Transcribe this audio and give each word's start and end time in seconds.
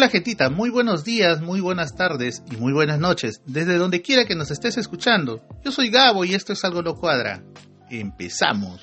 Hola 0.00 0.08
gentita, 0.08 0.48
muy 0.48 0.70
buenos 0.70 1.04
días, 1.04 1.42
muy 1.42 1.60
buenas 1.60 1.94
tardes 1.94 2.42
y 2.50 2.56
muy 2.56 2.72
buenas 2.72 2.98
noches, 2.98 3.42
desde 3.44 3.76
donde 3.76 4.00
quiera 4.00 4.24
que 4.24 4.34
nos 4.34 4.50
estés 4.50 4.78
escuchando. 4.78 5.46
Yo 5.62 5.72
soy 5.72 5.90
Gabo 5.90 6.24
y 6.24 6.32
esto 6.32 6.54
es 6.54 6.64
Algo 6.64 6.80
No 6.80 6.94
Cuadra. 6.94 7.42
Empezamos. 7.90 8.80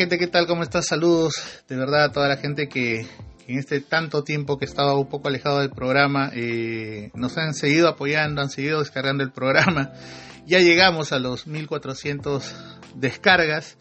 Gente, 0.00 0.16
¿qué 0.16 0.28
tal? 0.28 0.46
¿Cómo 0.46 0.62
estás? 0.62 0.86
Saludos 0.86 1.34
de 1.68 1.76
verdad 1.76 2.04
a 2.04 2.10
toda 2.10 2.26
la 2.26 2.38
gente 2.38 2.70
que, 2.70 3.00
en 3.46 3.58
este 3.58 3.82
tanto 3.82 4.24
tiempo 4.24 4.56
que 4.56 4.64
estaba 4.64 4.98
un 4.98 5.10
poco 5.10 5.28
alejado 5.28 5.60
del 5.60 5.68
programa 5.68 6.30
eh, 6.34 7.10
nos 7.12 7.36
han 7.36 7.52
seguido 7.52 7.86
apoyando, 7.86 8.40
han 8.40 8.48
seguido 8.48 8.78
descargando 8.78 9.22
el 9.22 9.30
programa. 9.30 9.92
Ya 10.46 10.58
llegamos 10.58 11.12
a 11.12 11.18
los 11.18 11.46
1400 11.46 12.54
descargas 12.94 13.76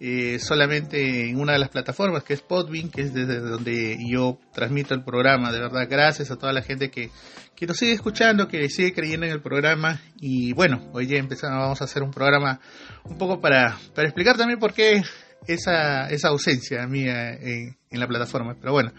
eh, 0.00 0.40
solamente 0.40 1.30
en 1.30 1.38
una 1.38 1.52
de 1.52 1.60
las 1.60 1.68
plataformas 1.68 2.24
que 2.24 2.34
es 2.34 2.42
Podbean, 2.42 2.90
que 2.90 3.02
es 3.02 3.14
desde 3.14 3.38
donde 3.38 3.96
yo 4.10 4.38
transmito 4.52 4.92
el 4.92 5.04
programa. 5.04 5.52
De 5.52 5.60
verdad, 5.60 5.86
gracias 5.88 6.32
a 6.32 6.36
toda 6.36 6.52
la 6.52 6.62
gente 6.62 6.90
que, 6.90 7.10
que 7.54 7.66
nos 7.66 7.76
sigue 7.76 7.92
escuchando, 7.92 8.48
que 8.48 8.68
sigue 8.68 8.92
creyendo 8.92 9.24
en 9.24 9.32
el 9.32 9.40
programa. 9.40 10.00
Y 10.18 10.52
bueno, 10.52 10.90
hoy 10.92 11.06
ya 11.06 11.16
empezamos, 11.16 11.80
a 11.80 11.84
hacer 11.84 12.02
un 12.02 12.10
programa 12.10 12.60
un 13.04 13.16
poco 13.16 13.40
para, 13.40 13.78
para 13.94 14.08
explicar 14.08 14.36
también 14.36 14.58
por 14.58 14.74
qué 14.74 15.00
esa, 15.46 16.08
esa 16.10 16.28
ausencia 16.28 16.86
mía 16.86 17.32
en, 17.32 17.76
la 17.90 18.06
plataforma. 18.06 18.54
Pero 18.60 18.72
bueno, 18.72 18.92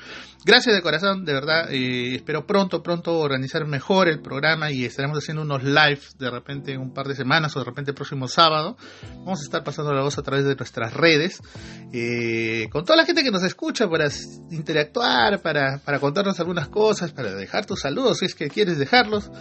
gracias 0.43 0.75
de 0.75 0.81
corazón, 0.81 1.23
de 1.23 1.31
verdad. 1.31 1.71
Eh, 1.71 2.15
espero 2.15 2.45
pronto, 2.45 2.83
pronto 2.83 3.19
organizar 3.19 3.65
mejor 3.65 4.09
el 4.09 4.19
programa 4.21 4.69
y 4.69 4.83
estaremos 4.83 5.17
haciendo 5.17 5.43
unos 5.43 5.63
live 5.63 6.01
de 6.19 6.29
repente 6.29 6.73
en 6.73 6.81
un 6.81 6.93
par 6.93 7.07
de 7.07 7.15
semanas 7.15 7.55
o 7.55 7.59
de 7.59 7.65
repente 7.65 7.91
el 7.91 7.95
próximo 7.95 8.27
sábado. 8.27 8.75
Vamos 9.19 9.39
a 9.39 9.43
estar 9.43 9.63
pasando 9.63 9.93
la 9.93 10.01
voz 10.01 10.17
a 10.17 10.23
través 10.23 10.43
de 10.43 10.55
nuestras 10.55 10.93
redes 10.93 11.39
eh, 11.93 12.67
con 12.69 12.83
toda 12.83 12.97
la 12.97 13.05
gente 13.05 13.23
que 13.23 13.31
nos 13.31 13.43
escucha 13.43 13.89
para 13.89 14.09
interactuar, 14.49 15.41
para, 15.41 15.77
para 15.77 15.99
contarnos 15.99 16.37
algunas 16.41 16.67
cosas, 16.67 17.13
para 17.13 17.33
dejar 17.33 17.65
tus 17.65 17.79
saludos 17.79 18.17
si 18.17 18.25
es 18.25 18.35
que 18.35 18.49
quieres 18.49 18.77
dejarlos 18.77 19.31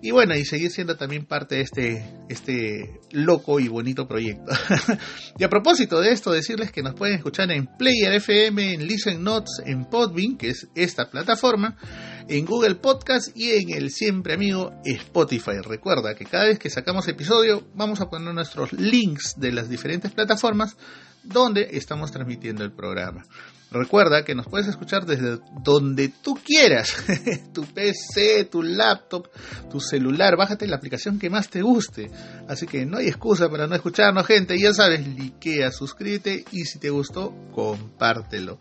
y 0.00 0.12
bueno, 0.12 0.36
y 0.36 0.44
seguir 0.44 0.70
siendo 0.70 0.96
también 0.96 1.26
parte 1.26 1.56
de 1.56 1.60
este, 1.62 2.06
este 2.28 3.00
loco 3.10 3.58
y 3.58 3.68
bonito 3.68 4.06
proyecto. 4.06 4.52
y 5.38 5.44
a 5.44 5.48
propósito 5.48 6.00
de 6.00 6.12
esto, 6.12 6.30
decirles 6.30 6.70
que 6.70 6.82
nos 6.82 6.94
pueden 6.94 7.16
escuchar 7.16 7.50
en 7.50 7.66
Player 7.66 8.12
FM, 8.12 8.74
en 8.74 8.86
Listen 8.86 9.22
Notes, 9.24 9.60
en 9.66 9.86
Podbean, 9.86 10.36
que 10.36 10.50
es 10.50 10.68
esta 10.74 11.10
plataforma, 11.10 11.76
en 12.28 12.44
Google 12.44 12.76
Podcast 12.76 13.36
y 13.36 13.50
en 13.50 13.70
el 13.70 13.90
siempre 13.90 14.34
amigo 14.34 14.72
Spotify. 14.84 15.58
Recuerda 15.64 16.14
que 16.14 16.26
cada 16.26 16.44
vez 16.44 16.58
que 16.58 16.70
sacamos 16.70 17.08
episodio 17.08 17.66
vamos 17.74 18.00
a 18.00 18.08
poner 18.08 18.32
nuestros 18.32 18.72
links 18.72 19.34
de 19.38 19.52
las 19.52 19.68
diferentes 19.68 20.12
plataformas 20.12 20.76
donde 21.24 21.68
estamos 21.72 22.12
transmitiendo 22.12 22.62
el 22.64 22.72
programa. 22.72 23.24
Recuerda 23.70 24.24
que 24.24 24.34
nos 24.34 24.46
puedes 24.46 24.66
escuchar 24.66 25.04
desde 25.04 25.40
donde 25.62 26.08
tú 26.08 26.38
quieras, 26.42 26.96
tu 27.52 27.64
PC, 27.64 28.44
tu 28.44 28.62
laptop, 28.62 29.28
tu 29.70 29.78
celular, 29.78 30.36
bájate 30.38 30.66
la 30.66 30.76
aplicación 30.76 31.18
que 31.18 31.28
más 31.28 31.50
te 31.50 31.60
guste. 31.60 32.10
Así 32.48 32.66
que 32.66 32.86
no 32.86 32.96
hay 32.96 33.08
excusa 33.08 33.50
para 33.50 33.66
no 33.66 33.74
escucharnos, 33.74 34.26
gente. 34.26 34.58
Ya 34.58 34.72
sabes, 34.72 35.06
likea, 35.06 35.70
suscríbete 35.70 36.46
y 36.50 36.64
si 36.64 36.78
te 36.78 36.88
gustó, 36.88 37.34
compártelo. 37.52 38.58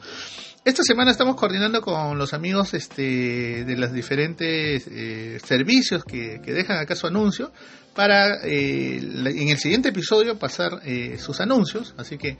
Esta 0.67 0.83
semana 0.83 1.11
estamos 1.11 1.37
coordinando 1.37 1.79
con 1.79 2.17
los 2.17 2.33
amigos 2.33 2.73
este, 2.73 3.63
de 3.63 3.77
los 3.77 3.93
diferentes 3.93 4.85
eh, 4.91 5.39
servicios 5.41 6.03
que, 6.03 6.41
dejan 6.45 6.79
acá 6.79 6.93
su 6.93 7.07
anuncio 7.07 7.53
para 7.95 8.45
eh, 8.45 8.97
en 8.97 9.47
el 9.47 9.57
siguiente 9.59 9.89
episodio 9.89 10.37
pasar 10.37 10.81
eh, 10.83 11.17
sus 11.19 11.39
anuncios. 11.39 11.95
Así 11.95 12.17
que 12.17 12.37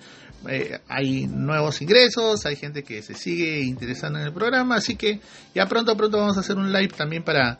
eh, 0.50 0.78
hay 0.90 1.26
nuevos 1.28 1.82
ingresos, 1.82 2.46
hay 2.46 2.58
gente 2.58 2.84
que 2.84 3.02
se 3.02 3.14
sigue 3.14 3.62
interesando 3.62 4.20
en 4.20 4.26
el 4.26 4.34
programa. 4.34 4.76
Así 4.76 4.98
que 4.98 5.22
ya 5.56 5.66
pronto, 5.66 5.96
pronto 5.96 6.18
vamos 6.18 6.36
a 6.36 6.42
hacer 6.42 6.58
un 6.58 6.74
live 6.74 6.94
también 6.98 7.24
para 7.24 7.58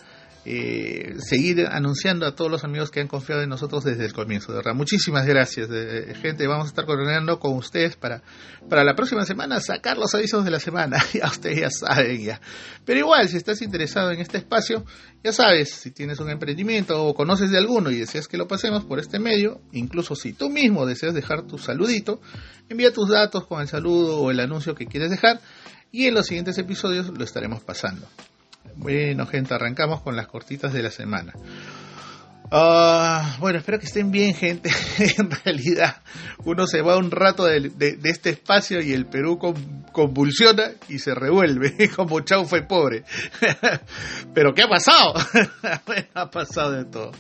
eh, 0.50 1.16
seguir 1.20 1.68
anunciando 1.70 2.26
a 2.26 2.34
todos 2.34 2.50
los 2.50 2.64
amigos 2.64 2.90
que 2.90 3.02
han 3.02 3.10
confiado 3.10 3.42
en 3.42 3.50
nosotros 3.50 3.84
desde 3.84 4.06
el 4.06 4.14
comienzo. 4.14 4.54
De 4.54 4.60
verdad, 4.60 4.76
muchísimas 4.76 5.26
gracias, 5.26 5.68
de, 5.68 6.16
gente. 6.22 6.48
Vamos 6.48 6.68
a 6.68 6.70
estar 6.70 6.86
coordinando 6.86 7.38
con 7.38 7.58
ustedes 7.58 7.98
para, 7.98 8.24
para 8.70 8.86
la 8.86 8.96
próxima 8.96 9.26
semana 9.26 9.60
sacar 9.60 9.98
los 9.98 10.16
avisos 10.16 10.46
de 10.46 10.52
la 10.52 10.62
semana. 10.62 11.04
ya 11.14 11.26
ustedes 11.28 11.60
ya 11.60 11.70
saben 11.70 12.24
ya. 12.24 12.40
Pero 12.86 12.98
igual, 12.98 13.28
si 13.28 13.36
estás 13.36 13.62
interesado 13.62 14.10
en 14.12 14.22
este 14.22 14.38
espacio, 14.38 14.86
ya 15.22 15.34
sabes, 15.34 15.70
si 15.70 15.92
tienes 15.92 16.22
un 16.22 16.30
emprendimiento 16.30 17.04
o 17.04 17.14
conoces 17.14 17.52
de 17.52 17.58
alguno 17.58 17.92
y 17.92 17.98
deseas 17.98 18.30
que 18.30 18.38
lo 18.38 18.48
pasemos 18.48 18.86
por 18.86 19.00
este 19.00 19.20
medio, 19.20 19.60
incluso 19.74 20.16
si 20.16 20.32
tú 20.32 20.50
mismo 20.50 20.86
deseas 20.86 21.14
dejar 21.14 21.42
tu 21.42 21.58
saludito, 21.58 22.22
envía 22.70 22.94
tus 22.94 23.10
datos 23.10 23.46
con 23.48 23.60
el 23.60 23.68
saludo 23.68 24.22
o 24.22 24.32
el 24.32 24.40
anuncio 24.40 24.76
que 24.76 24.86
quieres 24.86 25.10
dejar 25.10 25.42
y 25.92 26.06
en 26.06 26.14
los 26.14 26.28
siguientes 26.28 26.58
episodios 26.58 27.10
lo 27.10 27.26
estaremos 27.26 27.62
pasando. 27.66 28.08
Bueno, 28.78 29.26
gente, 29.26 29.54
arrancamos 29.54 30.02
con 30.02 30.16
las 30.16 30.28
cortitas 30.28 30.72
de 30.72 30.84
la 30.84 30.92
semana. 30.92 31.34
Uh, 32.50 33.40
bueno, 33.42 33.60
espero 33.60 33.78
que 33.78 33.88
estén 33.88 34.10
bien, 34.10 34.34
gente. 34.34 34.70
en 35.18 35.30
realidad, 35.44 35.98
uno 36.46 36.66
se 36.66 36.82
va 36.82 36.98
un 36.98 37.12
rato 37.12 37.44
de, 37.44 37.70
de, 37.70 37.98
este 38.10 38.30
espacio 38.30 38.82
y 38.82 38.94
el 38.94 39.06
Perú 39.06 39.38
con, 39.38 39.84
convulsiona 39.92 40.72
y 40.88 41.00
se 41.00 41.14
revuelve, 41.14 41.90
como 41.96 42.22
Chau 42.22 42.46
fue 42.46 42.62
pobre. 42.62 43.04
Pero, 44.34 44.54
¿qué 44.54 44.64
ha 44.64 44.70
pasado? 44.70 45.14
ha 46.14 46.32
pasado 46.32 46.72
de 46.72 46.86
todo. 46.86 47.12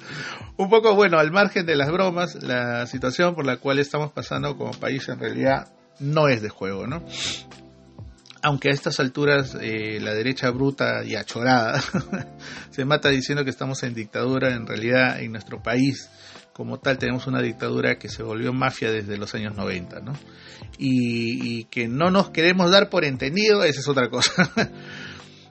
Un 0.55 0.69
poco, 0.69 0.95
bueno, 0.95 1.19
al 1.19 1.31
margen 1.31 1.65
de 1.65 1.75
las 1.75 1.91
bromas, 1.91 2.41
la 2.41 2.87
situación 2.87 3.35
por 3.35 3.45
la 3.45 3.57
cual 3.57 3.79
estamos 3.79 4.13
pasando 4.13 4.55
como 4.55 4.71
país 4.71 5.09
en 5.09 5.19
realidad 5.19 5.67
no 5.99 6.29
es 6.29 6.41
de 6.41 6.49
juego, 6.49 6.87
¿no? 6.87 7.03
Aunque 8.47 8.69
a 8.69 8.71
estas 8.71 9.01
alturas 9.01 9.57
eh, 9.59 9.99
la 10.01 10.13
derecha 10.13 10.49
bruta 10.51 11.03
y 11.03 11.15
achorada 11.15 11.81
se 12.71 12.85
mata 12.85 13.09
diciendo 13.09 13.43
que 13.43 13.49
estamos 13.49 13.83
en 13.83 13.93
dictadura, 13.93 14.55
en 14.55 14.65
realidad 14.65 15.19
en 15.19 15.33
nuestro 15.33 15.61
país 15.61 16.09
como 16.53 16.79
tal 16.79 16.97
tenemos 16.97 17.27
una 17.27 17.41
dictadura 17.41 17.99
que 17.99 18.07
se 18.09 18.23
volvió 18.23 18.53
mafia 18.53 18.89
desde 18.89 19.17
los 19.17 19.35
años 19.35 19.55
90, 19.55 19.99
¿no? 19.99 20.13
Y, 20.79 21.59
y 21.59 21.63
que 21.65 21.87
no 21.87 22.09
nos 22.09 22.31
queremos 22.31 22.71
dar 22.71 22.89
por 22.89 23.05
entendido, 23.05 23.63
esa 23.63 23.79
es 23.79 23.87
otra 23.87 24.09
cosa. 24.09 24.49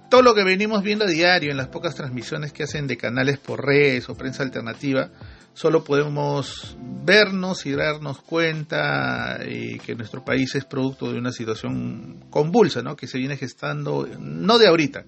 Todo 0.08 0.22
lo 0.22 0.34
que 0.34 0.44
venimos 0.44 0.84
viendo 0.84 1.04
a 1.04 1.08
diario 1.08 1.50
en 1.50 1.56
las 1.56 1.66
pocas 1.66 1.96
transmisiones 1.96 2.52
que 2.52 2.62
hacen 2.62 2.86
de 2.86 2.96
canales 2.96 3.38
por 3.38 3.64
redes 3.64 4.08
o 4.08 4.14
prensa 4.14 4.44
alternativa, 4.44 5.10
solo 5.52 5.82
podemos 5.82 6.76
vernos 6.80 7.66
y 7.66 7.72
darnos 7.72 8.20
cuenta 8.20 9.38
eh, 9.40 9.80
que 9.84 9.96
nuestro 9.96 10.24
país 10.24 10.54
es 10.54 10.64
producto 10.64 11.10
de 11.10 11.18
una 11.18 11.32
situación 11.32 12.26
convulsa, 12.30 12.82
¿no? 12.82 12.94
que 12.94 13.08
se 13.08 13.18
viene 13.18 13.36
gestando, 13.36 14.06
no 14.20 14.58
de 14.58 14.68
ahorita, 14.68 15.06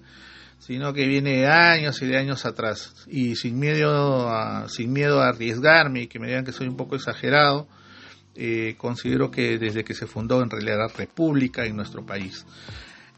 sino 0.57 0.91
que 0.91 1.07
viene 1.07 1.37
de 1.37 1.47
años 1.47 2.01
y 2.01 2.07
de 2.07 2.17
años 2.17 2.45
atrás. 2.45 2.93
Y 3.07 3.37
sin 3.37 3.57
miedo 3.57 4.27
a, 4.29 4.67
sin 4.67 4.91
miedo 4.91 5.21
a 5.21 5.29
arriesgarme 5.29 6.01
y 6.01 6.07
que 6.07 6.19
me 6.19 6.27
digan 6.27 6.43
que 6.43 6.51
soy 6.51 6.67
un 6.67 6.75
poco 6.75 6.97
exagerado, 6.97 7.69
eh, 8.35 8.75
considero 8.77 9.31
que 9.31 9.57
desde 9.57 9.83
que 9.83 9.93
se 9.93 10.07
fundó 10.07 10.41
en 10.41 10.49
realidad 10.49 10.77
la 10.77 10.87
República 10.87 11.65
en 11.65 11.75
nuestro 11.75 12.05
país, 12.05 12.45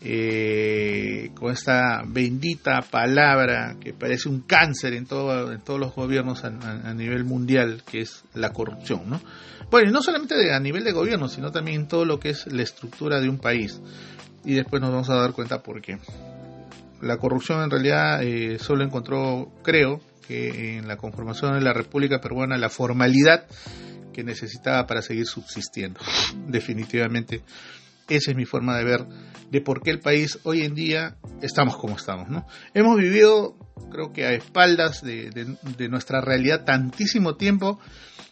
eh, 0.04 1.30
con 1.36 1.52
esta 1.52 2.02
bendita 2.08 2.82
palabra 2.82 3.76
que 3.80 3.94
parece 3.94 4.30
un 4.30 4.42
cáncer 4.42 4.94
en, 4.94 5.06
todo, 5.06 5.52
en 5.52 5.62
todos 5.62 5.80
los 5.80 5.94
gobiernos 5.94 6.44
a, 6.44 6.48
a, 6.48 6.94
nivel 6.96 7.24
mundial, 7.24 7.84
que 7.86 8.02
es 8.02 8.24
la 8.34 8.52
corrupción. 8.52 9.04
¿no? 9.08 9.22
Bueno, 9.70 9.90
y 9.90 9.94
no 9.94 10.02
solamente 10.02 10.52
a 10.52 10.60
nivel 10.60 10.84
de 10.84 10.92
gobierno, 10.92 11.28
sino 11.28 11.52
también 11.52 11.82
en 11.82 11.88
todo 11.88 12.06
lo 12.06 12.20
que 12.20 12.30
es 12.30 12.52
la 12.52 12.64
estructura 12.64 13.22
de 13.22 13.30
un 13.30 13.38
país. 13.38 13.80
Y 14.44 14.56
después 14.56 14.82
nos 14.82 14.92
vamos 14.92 15.10
a 15.12 15.16
dar 15.16 15.34
cuenta 15.34 15.62
por 15.62 15.82
qué. 15.82 16.00
La 17.02 17.18
corrupción 17.18 17.64
en 17.64 17.70
realidad 17.70 18.24
eh, 18.24 18.58
solo 18.60 18.84
encontró, 18.84 19.52
creo, 19.64 20.02
que 20.28 20.78
en 20.78 20.88
la 20.88 20.98
conformación 20.98 21.54
de 21.54 21.62
la 21.62 21.74
República 21.74 22.20
Peruana 22.22 22.58
la 22.58 22.70
formalidad 22.70 23.46
que 24.14 24.24
necesitaba 24.24 24.88
para 24.88 25.02
seguir 25.02 25.26
subsistiendo. 25.26 26.00
Definitivamente 26.48 27.44
esa 28.16 28.32
es 28.32 28.38
mi 28.38 28.46
forma 28.46 28.78
de 28.78 28.84
ver 28.84 29.08
de 29.52 29.62
por 29.62 29.82
qué 29.82 29.92
el 29.92 30.00
país 30.00 30.40
hoy 30.44 30.62
en 30.62 30.76
día 30.76 31.18
estamos 31.42 31.78
como 31.78 31.98
estamos. 31.98 32.30
¿no? 32.30 32.48
Hemos 32.74 32.98
vivido, 32.98 33.58
creo 33.92 34.14
que 34.14 34.26
a 34.26 34.32
espaldas 34.32 35.02
de, 35.04 35.90
nuestra 35.90 36.22
realidad 36.22 36.64
tantísimo 36.64 37.36
tiempo 37.36 37.80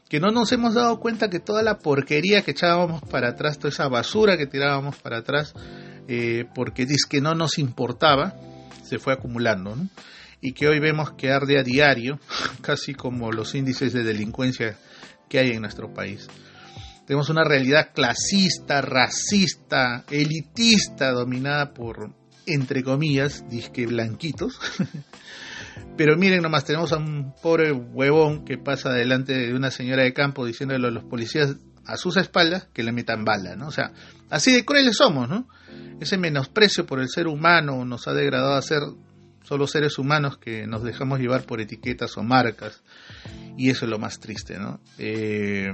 que 0.08 0.20
no 0.20 0.32
nos 0.32 0.52
hemos 0.54 0.74
dado 0.74 1.00
cuenta 1.00 1.30
que 1.30 1.40
toda 1.40 1.62
la 1.62 1.78
porquería 1.78 2.42
que 2.42 2.52
echábamos 2.52 3.02
para 3.04 3.30
atrás, 3.30 3.60
toda 3.60 3.70
esa 3.70 3.88
basura 3.90 4.38
que 4.38 4.48
tirábamos 4.48 4.96
para 4.98 5.18
atrás, 5.18 5.54
eh, 6.08 6.46
porque 6.56 6.86
dice 6.86 7.22
no 7.22 7.36
nos 7.36 7.60
importaba, 7.60 8.36
se 8.84 8.98
fue 8.98 9.14
acumulando. 9.14 9.76
¿no? 9.76 9.90
Y 10.42 10.54
que 10.54 10.68
hoy 10.68 10.80
vemos 10.80 11.12
que 11.12 11.32
arde 11.32 11.60
a 11.60 11.64
diario, 11.64 12.20
casi 12.62 12.94
como 12.96 13.32
los 13.32 13.54
índices 13.54 13.94
de 13.94 14.04
delincuencia 14.04 14.78
que 15.28 15.40
hay 15.40 15.52
en 15.52 15.62
nuestro 15.62 15.94
país. 15.94 16.28
Tenemos 17.10 17.32
una 17.32 17.44
realidad 17.44 17.90
clasista, 17.92 18.82
racista, 18.82 20.04
elitista, 20.12 21.10
dominada 21.10 21.74
por, 21.74 22.14
entre 22.46 22.84
comillas, 22.84 23.50
disque 23.50 23.88
blanquitos. 23.88 24.60
Pero 25.98 26.16
miren 26.18 26.44
nomás, 26.44 26.66
tenemos 26.66 26.94
a 26.94 26.98
un 26.98 27.34
pobre 27.42 27.72
huevón 27.72 28.46
que 28.46 28.60
pasa 28.60 28.92
delante 28.92 29.34
de 29.34 29.56
una 29.56 29.72
señora 29.72 30.04
de 30.04 30.14
campo 30.14 30.46
diciéndole 30.46 30.88
a 30.88 30.92
los 30.92 31.04
policías 31.04 31.56
a 31.84 31.98
sus 31.98 32.16
espaldas 32.16 32.68
que 32.76 32.84
le 32.84 32.92
metan 32.92 33.26
bala, 33.26 33.56
¿no? 33.56 33.70
O 33.70 33.72
sea, 33.72 33.92
así 34.30 34.54
de 34.54 34.64
crueles 34.64 34.96
somos, 34.96 35.28
¿no? 35.28 35.48
Ese 36.00 36.20
menosprecio 36.20 36.86
por 36.86 37.00
el 37.00 37.10
ser 37.10 37.26
humano 37.26 37.86
nos 37.86 38.08
ha 38.08 38.14
degradado 38.14 38.54
a 38.54 38.62
ser 38.62 38.84
solo 39.42 39.66
seres 39.66 39.98
humanos 39.98 40.38
que 40.38 40.68
nos 40.68 40.84
dejamos 40.84 41.20
llevar 41.20 41.42
por 41.48 41.60
etiquetas 41.60 42.16
o 42.18 42.24
marcas 42.24 42.84
y 43.58 43.72
eso 43.72 43.86
es 43.86 43.90
lo 43.90 43.98
más 43.98 44.20
triste, 44.20 44.60
¿no? 44.60 44.80
Eh, 45.00 45.74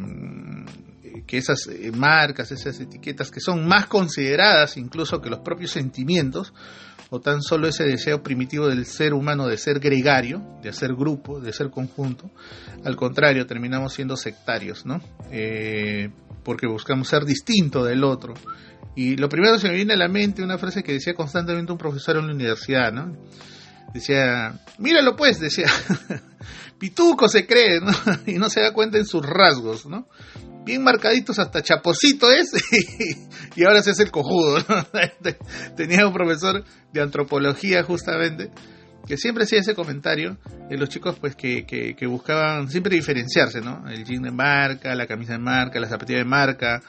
que 1.25 1.37
esas 1.37 1.67
eh, 1.67 1.91
marcas, 1.91 2.51
esas 2.51 2.79
etiquetas 2.79 3.31
que 3.31 3.39
son 3.39 3.67
más 3.67 3.87
consideradas 3.87 4.77
incluso 4.77 5.21
que 5.21 5.29
los 5.29 5.39
propios 5.39 5.71
sentimientos 5.71 6.53
o 7.09 7.19
tan 7.19 7.41
solo 7.41 7.67
ese 7.67 7.83
deseo 7.83 8.23
primitivo 8.23 8.67
del 8.67 8.85
ser 8.85 9.13
humano 9.13 9.47
de 9.47 9.57
ser 9.57 9.79
gregario, 9.79 10.41
de 10.61 10.73
ser 10.73 10.95
grupo, 10.95 11.39
de 11.39 11.53
ser 11.53 11.69
conjunto, 11.69 12.31
al 12.83 12.95
contrario, 12.95 13.45
terminamos 13.45 13.93
siendo 13.93 14.17
sectarios, 14.17 14.85
¿no? 14.85 15.01
Eh, 15.31 16.09
porque 16.43 16.67
buscamos 16.67 17.07
ser 17.07 17.25
distinto 17.25 17.83
del 17.83 18.03
otro. 18.03 18.33
Y 18.95 19.17
lo 19.17 19.29
primero 19.29 19.53
que 19.53 19.59
se 19.59 19.67
me 19.67 19.75
viene 19.75 19.93
a 19.93 19.97
la 19.97 20.07
mente 20.07 20.43
una 20.43 20.57
frase 20.57 20.83
que 20.83 20.93
decía 20.93 21.13
constantemente 21.13 21.71
un 21.71 21.77
profesor 21.77 22.17
en 22.17 22.27
la 22.27 22.33
universidad, 22.33 22.91
¿no? 22.91 23.15
Decía, 23.93 24.59
míralo 24.79 25.15
pues, 25.15 25.39
decía, 25.39 25.67
pituco 26.79 27.27
se 27.27 27.45
cree, 27.45 27.81
¿no? 27.81 27.91
Y 28.25 28.33
no 28.33 28.49
se 28.49 28.61
da 28.61 28.73
cuenta 28.73 28.97
en 28.97 29.05
sus 29.05 29.25
rasgos, 29.25 29.85
¿no? 29.85 30.07
Bien 30.65 30.83
marcaditos 30.83 31.37
hasta 31.37 31.61
chaposito 31.61 32.31
es, 32.31 32.51
y 33.55 33.63
ahora 33.63 33.83
se 33.83 33.91
hace 33.91 34.03
el 34.03 34.11
cojudo. 34.11 34.57
Tenía 35.77 36.07
un 36.07 36.13
profesor 36.13 36.63
de 36.91 37.01
antropología 37.01 37.83
justamente, 37.83 38.49
que 39.05 39.15
siempre 39.15 39.43
hacía 39.43 39.59
ese 39.59 39.75
comentario 39.75 40.39
de 40.67 40.77
los 40.77 40.89
chicos 40.89 41.17
pues 41.19 41.35
que, 41.35 41.67
que, 41.67 42.07
buscaban 42.07 42.67
siempre 42.69 42.95
diferenciarse, 42.95 43.61
¿no? 43.61 43.87
El 43.87 44.05
jean 44.05 44.23
de 44.23 44.31
marca, 44.31 44.95
la 44.95 45.05
camisa 45.05 45.33
de 45.33 45.39
marca, 45.39 45.79
la 45.79 45.87
zapatilla 45.87 46.19
de 46.19 46.25
marca, 46.25 46.81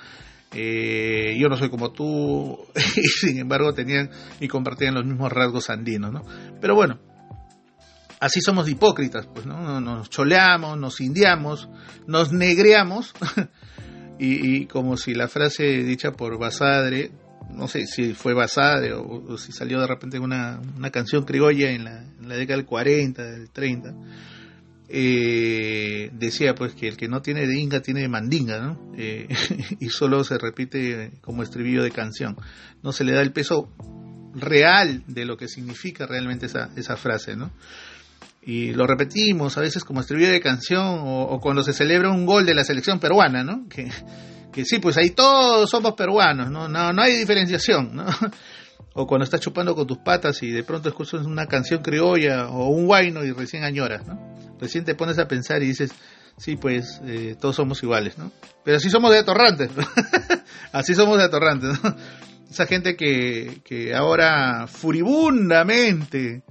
eh, 0.52 1.36
yo 1.38 1.48
no 1.48 1.56
soy 1.58 1.68
como 1.68 1.92
tú, 1.92 2.58
y 2.96 3.02
sin 3.02 3.38
embargo 3.38 3.74
tenían 3.74 4.10
y 4.40 4.48
compartían 4.48 4.94
los 4.94 5.04
mismos 5.04 5.30
rasgos 5.30 5.68
andinos, 5.68 6.12
¿no? 6.12 6.22
Pero 6.62 6.74
bueno, 6.74 6.98
así 8.20 8.40
somos 8.40 8.68
hipócritas, 8.68 9.26
pues, 9.26 9.44
¿no? 9.44 9.80
Nos 9.80 10.08
choleamos, 10.08 10.78
nos 10.78 11.00
indiamos, 11.00 11.68
nos 12.06 12.32
negreamos, 12.32 13.12
y, 14.18 14.66
como 14.66 14.96
si 14.96 15.14
la 15.14 15.28
frase 15.28 15.64
dicha 15.82 16.12
por 16.12 16.38
Basadre, 16.38 17.10
no 17.50 17.68
sé 17.68 17.86
si 17.86 18.14
fue 18.14 18.34
Basadre 18.34 18.92
o, 18.94 19.36
si 19.38 19.52
salió 19.52 19.80
de 19.80 19.86
repente 19.86 20.18
una, 20.18 20.60
una 20.76 20.90
canción 20.90 21.24
criolla 21.24 21.70
en 21.70 21.84
la, 21.84 22.36
década 22.36 22.56
del 22.56 22.66
40, 22.66 23.22
del 23.22 23.50
30, 23.50 23.94
eh, 24.88 26.10
decía 26.12 26.54
pues 26.54 26.74
que 26.74 26.88
el 26.88 26.96
que 26.96 27.08
no 27.08 27.20
tiene 27.20 27.46
de 27.46 27.58
inga 27.58 27.80
tiene 27.80 28.00
de 28.00 28.08
mandinga, 28.08 28.60
¿no? 28.60 28.92
Eh, 28.96 29.28
y 29.80 29.88
solo 29.90 30.24
se 30.24 30.38
repite 30.38 31.12
como 31.20 31.42
estribillo 31.42 31.82
de 31.82 31.90
canción. 31.90 32.36
No 32.82 32.92
se 32.92 33.04
le 33.04 33.12
da 33.12 33.22
el 33.22 33.32
peso 33.32 33.70
real 34.34 35.02
de 35.06 35.24
lo 35.24 35.36
que 35.36 35.48
significa 35.48 36.06
realmente 36.06 36.46
esa, 36.46 36.70
esa 36.76 36.96
frase, 36.96 37.36
¿no? 37.36 37.50
Y 38.46 38.72
lo 38.72 38.86
repetimos 38.86 39.58
a 39.58 39.60
veces 39.60 39.82
como 39.82 40.00
estribillo 40.00 40.30
de 40.30 40.40
canción 40.40 41.00
o, 41.02 41.40
cuando 41.42 41.64
se 41.64 41.72
celebra 41.72 42.10
un 42.10 42.24
gol 42.24 42.46
de 42.46 42.54
la 42.54 42.62
selección 42.62 43.00
peruana, 43.00 43.42
¿no? 43.42 43.68
Que, 43.68 43.90
que 44.52 44.64
sí, 44.64 44.78
pues 44.78 44.96
ahí 44.96 45.10
todos 45.10 45.68
somos 45.68 45.94
peruanos, 45.94 46.50
¿no? 46.50 46.68
No, 46.68 46.92
no 46.92 47.02
hay 47.02 47.16
diferenciación, 47.16 47.94
¿no? 47.94 48.06
O 48.98 49.06
cuando 49.06 49.24
estás 49.24 49.40
chupando 49.40 49.74
con 49.74 49.86
tus 49.86 49.98
patas 49.98 50.42
y 50.42 50.50
de 50.50 50.62
pronto 50.62 50.88
escuchas 50.88 51.26
una 51.26 51.44
canción 51.46 51.82
criolla 51.82 52.48
o 52.48 52.68
un 52.68 52.86
guayno 52.86 53.24
y 53.24 53.30
recién 53.30 53.62
añoras, 53.62 54.06
¿no? 54.06 54.18
recién 54.58 54.84
te 54.84 54.94
pones 54.94 55.18
a 55.18 55.28
pensar 55.28 55.62
y 55.62 55.66
dices, 55.66 55.92
sí, 56.38 56.56
pues 56.56 57.00
eh, 57.04 57.36
todos 57.38 57.56
somos 57.56 57.82
iguales, 57.82 58.18
¿no? 58.18 58.32
Pero 58.64 58.78
así 58.78 58.90
somos 58.90 59.10
de 59.10 59.18
atorrantes, 59.18 59.70
así 60.72 60.94
somos 60.94 61.18
de 61.18 61.24
atorrantes, 61.24 61.82
¿no? 61.82 61.96
Esa 62.50 62.66
gente 62.66 62.96
que, 62.96 63.60
que 63.64 63.94
ahora 63.94 64.66
furibundamente 64.66 66.42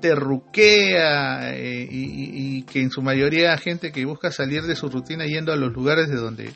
terruquea 0.00 1.54
eh, 1.54 1.88
y, 1.90 2.62
que 2.62 2.80
en 2.80 2.90
su 2.90 3.02
mayoría 3.02 3.56
gente 3.58 3.92
que 3.92 4.04
busca 4.04 4.30
salir 4.30 4.62
de 4.62 4.76
su 4.76 4.88
rutina 4.88 5.26
yendo 5.26 5.52
a 5.52 5.56
los 5.56 5.72
lugares 5.72 6.08
de 6.08 6.16
donde, 6.16 6.52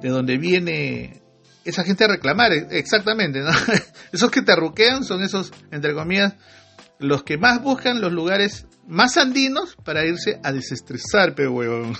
de 0.00 0.08
donde 0.08 0.38
viene 0.38 1.22
esa 1.64 1.84
gente 1.84 2.04
a 2.04 2.08
reclamar, 2.08 2.52
exactamente, 2.52 3.40
¿no? 3.40 3.50
Esos 4.12 4.30
que 4.30 4.42
terruquean 4.42 5.04
son 5.04 5.22
esos, 5.22 5.52
entre 5.70 5.92
comillas, 5.92 6.34
los 6.98 7.24
que 7.24 7.36
más 7.36 7.62
buscan 7.62 8.00
los 8.00 8.12
lugares 8.12 8.66
más 8.86 9.18
andinos 9.18 9.76
para 9.84 10.04
irse 10.06 10.40
a 10.42 10.52
desestresar, 10.52 11.34
pe 11.34 11.46
huevón. 11.46 11.94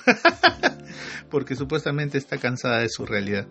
Porque 1.31 1.55
supuestamente 1.55 2.17
está 2.17 2.39
cansada 2.39 2.79
de 2.79 2.89
su 2.89 3.05
realidad. 3.05 3.47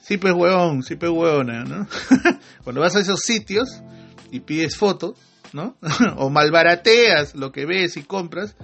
Sí, 0.00 0.16
pues 0.16 0.32
huevón, 0.32 0.82
sí, 0.82 0.94
pues 0.94 1.10
huevona, 1.10 1.64
¿no? 1.64 1.88
Cuando 2.64 2.80
vas 2.80 2.94
a 2.96 3.00
esos 3.00 3.20
sitios 3.20 3.82
y 4.30 4.40
pides 4.40 4.76
foto, 4.76 5.16
¿no? 5.52 5.76
o 6.16 6.30
malbarateas 6.30 7.34
lo 7.34 7.52
que 7.52 7.66
ves 7.66 7.96
y 7.96 8.02
compras, 8.02 8.56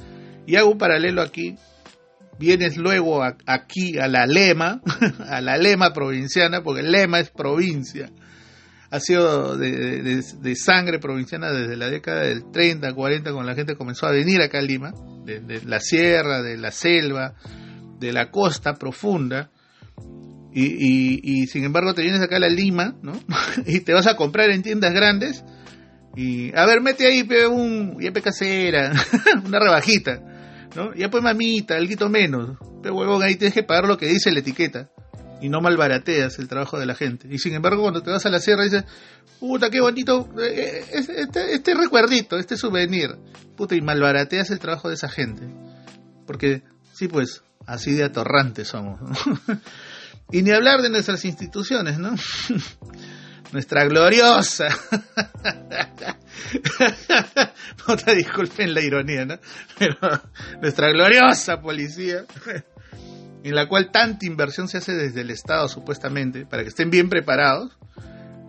y 0.46 0.56
hago 0.56 0.70
un 0.70 0.78
paralelo 0.78 1.22
aquí, 1.22 1.56
vienes 2.38 2.76
luego 2.76 3.22
aquí 3.46 3.98
a 3.98 4.08
la 4.08 4.26
lema, 4.26 4.81
a 5.28 5.40
la 5.40 5.56
lema 5.56 5.92
provinciana, 5.92 6.62
porque 6.62 6.82
lema 6.82 7.20
es 7.20 7.31
provincia, 7.31 8.10
ha 8.94 9.00
sido 9.00 9.56
de, 9.56 10.54
sangre 10.54 11.00
provinciana 11.00 11.50
desde 11.50 11.76
la 11.76 11.90
década 11.90 12.20
del 12.20 12.50
30, 12.52 12.94
40, 12.94 13.32
cuando 13.32 13.50
la 13.50 13.56
gente 13.56 13.75
comenzó 13.75 14.06
a 14.06 14.12
venir 14.12 14.40
acá 14.40 14.58
a 14.58 14.62
Lima, 14.62 14.92
de, 15.25 15.62
la 15.64 15.81
sierra, 15.81 16.42
de 16.42 16.56
la 16.56 16.70
selva, 16.70 17.34
de 17.98 18.12
la 18.12 18.31
costa 18.31 18.74
profunda, 18.74 19.50
y, 20.53 21.44
sin 21.48 21.64
embargo 21.64 21.94
te 21.94 22.03
vienes 22.03 22.20
acá 22.20 22.36
a 22.36 22.41
la 22.41 22.48
Lima, 22.48 22.94
¿no? 23.03 23.19
y 23.67 23.81
te 23.81 23.93
vas 23.93 24.06
a 24.06 24.14
comprar 24.14 24.50
en 24.50 24.62
tiendas 24.62 24.94
grandes, 24.94 25.44
y 26.16 26.56
a 26.56 26.64
ver, 26.66 26.80
mete 26.80 27.06
ahí 27.06 27.26
un 27.50 27.96
pe 28.12 28.22
casera, 28.22 28.92
una 29.44 29.58
rebajita, 29.58 30.20
¿no? 30.76 30.94
Ya 30.94 31.10
pues 31.10 31.22
mamita, 31.22 31.76
algo 31.76 32.08
menos, 32.08 32.58
pero 32.82 32.94
huevón, 32.94 33.22
ahí 33.22 33.36
tienes 33.36 33.54
que 33.54 33.62
pagar 33.62 33.86
lo 33.86 33.96
que 33.96 34.06
dice 34.06 34.30
la 34.30 34.40
etiqueta 34.40 34.90
y 35.40 35.48
no 35.48 35.60
malbarateas 35.60 36.38
el 36.38 36.48
trabajo 36.48 36.78
de 36.78 36.86
la 36.86 36.94
gente. 36.94 37.28
Y 37.30 37.38
sin 37.38 37.54
embargo, 37.54 37.82
cuando 37.82 38.02
te 38.02 38.10
vas 38.10 38.24
a 38.24 38.30
la 38.30 38.40
sierra 38.40 38.64
dices, 38.64 38.84
puta, 39.40 39.68
qué 39.70 39.80
bonito, 39.80 40.28
eh, 40.40 40.84
eh, 40.90 41.04
este, 41.18 41.54
este, 41.54 41.74
recuerdito, 41.74 42.38
este 42.38 42.56
souvenir, 42.56 43.16
puta, 43.56 43.74
y 43.74 43.82
malbarateas 43.82 44.50
el 44.50 44.58
trabajo 44.58 44.88
de 44.88 44.94
esa 44.94 45.08
gente. 45.08 45.42
Porque, 46.26 46.62
sí, 46.94 47.08
pues, 47.08 47.42
así 47.66 47.92
de 47.92 48.04
atorrantes 48.04 48.68
somos. 48.68 48.98
y 50.32 50.42
ni 50.42 50.50
hablar 50.50 50.80
de 50.80 50.90
nuestras 50.90 51.24
instituciones, 51.24 51.98
¿no? 51.98 52.14
Nuestra 53.55 53.84
gloriosa. 53.84 54.67
no 57.87 57.96
te 57.96 58.17
disculpen 58.17 58.75
la 58.75 58.81
ironía, 58.81 59.25
¿no? 59.25 59.39
Pero 59.79 59.96
nuestra 60.61 60.91
gloriosa 60.91 61.61
policía 61.61 62.25
en 63.44 63.55
la 63.55 63.69
cual 63.69 63.93
tanta 63.93 64.27
inversión 64.27 64.67
se 64.67 64.79
hace 64.79 64.94
desde 64.94 65.20
el 65.20 65.31
Estado 65.31 65.69
supuestamente, 65.69 66.46
para 66.46 66.65
que 66.65 66.70
estén 66.70 66.91
bien 66.91 67.08
preparados, 67.08 67.79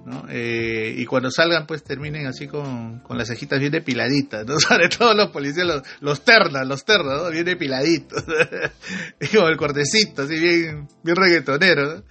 ¿no? 0.08 0.26
Eh, 0.28 0.96
y 0.98 1.06
cuando 1.06 1.30
salgan 1.30 1.68
pues 1.68 1.84
terminen 1.84 2.26
así 2.26 2.48
con, 2.48 3.02
con, 3.02 3.16
las 3.16 3.28
cejitas 3.28 3.60
bien 3.60 3.74
depiladitas, 3.74 4.44
¿no? 4.48 4.60
Sobre 4.60 4.90
todo 4.90 5.14
los 5.14 5.30
policías, 5.30 5.68
los, 5.68 5.84
los 6.02 6.26
ternas, 6.26 6.66
los 6.66 6.84
ternos, 6.84 7.22
¿no? 7.22 7.30
Bien 7.30 7.46
depiladitos, 7.46 8.26
como 9.36 9.50
el 9.50 9.58
cortecito, 9.58 10.24
así 10.24 10.40
bien, 10.40 10.88
bien 11.04 11.16
reggaetonero, 11.16 12.04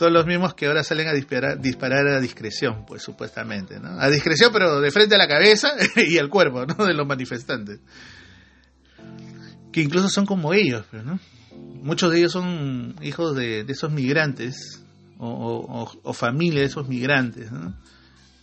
Son 0.00 0.14
los 0.14 0.24
mismos 0.24 0.54
que 0.54 0.66
ahora 0.66 0.82
salen 0.82 1.08
a 1.08 1.12
disparar, 1.12 1.60
disparar 1.60 2.06
a 2.08 2.20
discreción, 2.20 2.86
pues 2.86 3.02
supuestamente, 3.02 3.78
¿no? 3.78 4.00
A 4.00 4.08
discreción, 4.08 4.50
pero 4.50 4.80
de 4.80 4.90
frente 4.90 5.14
a 5.14 5.18
la 5.18 5.28
cabeza 5.28 5.72
y 5.96 6.16
al 6.16 6.30
cuerpo, 6.30 6.64
¿no? 6.64 6.86
De 6.86 6.94
los 6.94 7.06
manifestantes. 7.06 7.80
Que 9.70 9.82
incluso 9.82 10.08
son 10.08 10.24
como 10.24 10.54
ellos, 10.54 10.86
pues, 10.90 11.04
¿no? 11.04 11.20
muchos 11.82 12.10
de 12.10 12.18
ellos 12.18 12.32
son 12.32 12.96
hijos 13.02 13.36
de, 13.36 13.66
esos 13.68 13.92
migrantes 13.92 14.82
o, 15.18 15.86
o, 16.02 16.12
familia 16.14 16.60
de 16.60 16.66
esos 16.66 16.88
migrantes, 16.88 17.52
¿no? 17.52 17.74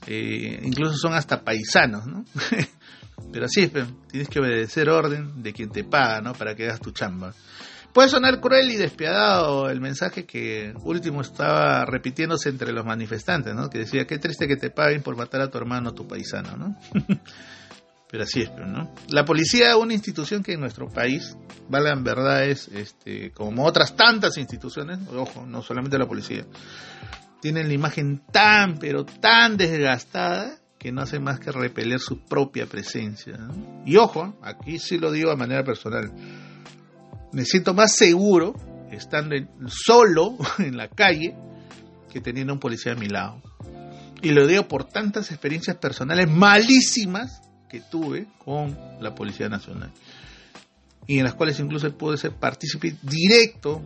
Eh, 0.06 0.62
incluso 0.62 0.96
son 0.96 1.16
hasta 1.16 1.44
paisanos, 1.44 2.06
¿no? 2.06 2.24
Pero 3.34 3.46
así 3.48 3.68
tienes 4.12 4.30
que 4.30 4.40
obedecer 4.40 4.92
orden 4.92 5.42
de 5.42 5.54
quien 5.54 5.72
te 5.72 5.84
paga, 5.84 6.22
¿no? 6.22 6.34
Para 6.34 6.54
que 6.54 6.66
hagas 6.66 6.82
tu 6.82 6.92
chamba. 6.92 7.34
Puede 7.98 8.10
sonar 8.10 8.40
cruel 8.40 8.70
y 8.70 8.76
despiadado 8.76 9.72
el 9.72 9.82
mensaje 9.82 10.28
que 10.28 10.72
último 10.84 11.22
estaba 11.22 11.84
repitiéndose 11.84 12.50
entre 12.50 12.72
los 12.72 12.86
manifestantes, 12.86 13.56
¿no? 13.56 13.72
Que 13.72 13.80
decía, 13.80 14.06
qué 14.06 14.20
triste 14.20 14.48
que 14.48 14.56
te 14.56 14.70
paguen 14.70 15.02
por 15.02 15.18
matar 15.18 15.42
a 15.42 15.50
tu 15.50 15.58
hermano, 15.58 15.96
tu 15.96 16.08
paisano, 16.08 16.56
¿no? 16.56 16.80
Pero 18.12 18.24
así 18.24 18.42
es, 18.42 18.52
¿no? 18.52 18.94
La 19.10 19.26
policía 19.26 19.72
es 19.72 19.76
una 19.78 19.96
institución 19.96 20.44
que 20.44 20.54
en 20.54 20.60
nuestro 20.60 20.88
país, 20.90 21.36
vale 21.70 21.90
en 21.90 22.04
verdad, 22.04 22.46
es 22.46 22.68
este, 22.68 23.32
como 23.32 23.66
otras 23.66 23.96
tantas 23.96 24.38
instituciones, 24.38 25.00
ojo, 25.16 25.48
no 25.48 25.64
solamente 25.64 25.98
la 25.98 26.06
policía, 26.06 26.46
tienen 27.42 27.68
la 27.68 27.74
imagen 27.74 28.22
tan, 28.32 28.78
pero 28.78 29.06
tan 29.06 29.58
desgastada 29.58 30.60
que 30.78 30.92
no 30.92 31.02
hace 31.02 31.20
más 31.20 31.40
que 31.40 31.52
repeler 31.52 32.00
su 32.00 32.20
propia 32.20 32.68
presencia. 32.68 33.40
Y 33.88 33.96
ojo, 33.96 34.38
aquí 34.44 34.78
sí 34.78 35.00
lo 35.00 35.12
digo 35.12 35.32
de 35.32 35.36
manera 35.36 35.64
personal, 35.64 36.12
me 37.32 37.46
siento 37.46 37.74
más 37.74 37.96
seguro 37.96 38.56
estando 38.92 39.36
solo 39.68 40.38
en 40.60 40.78
la 40.78 40.88
calle 40.88 41.36
que 42.12 42.22
teniendo 42.22 42.54
un 42.54 42.60
policía 42.60 42.94
a 42.94 42.96
mi 42.96 43.08
lado. 43.08 43.42
Y 44.22 44.32
lo 44.32 44.48
digo 44.48 44.68
por 44.68 44.86
tantas 44.86 45.32
experiencias 45.32 45.78
personales 45.78 46.28
malísimas 46.30 47.42
que 47.70 47.82
tuve 47.82 48.28
con 48.44 48.78
la 49.00 49.14
Policía 49.14 49.50
Nacional. 49.50 49.92
Y 51.06 51.20
en 51.20 51.26
las 51.26 51.36
cuales 51.36 51.60
incluso 51.60 51.92
pude 51.96 52.18
ser 52.18 52.34
partícipe 52.34 52.96
directo 53.02 53.82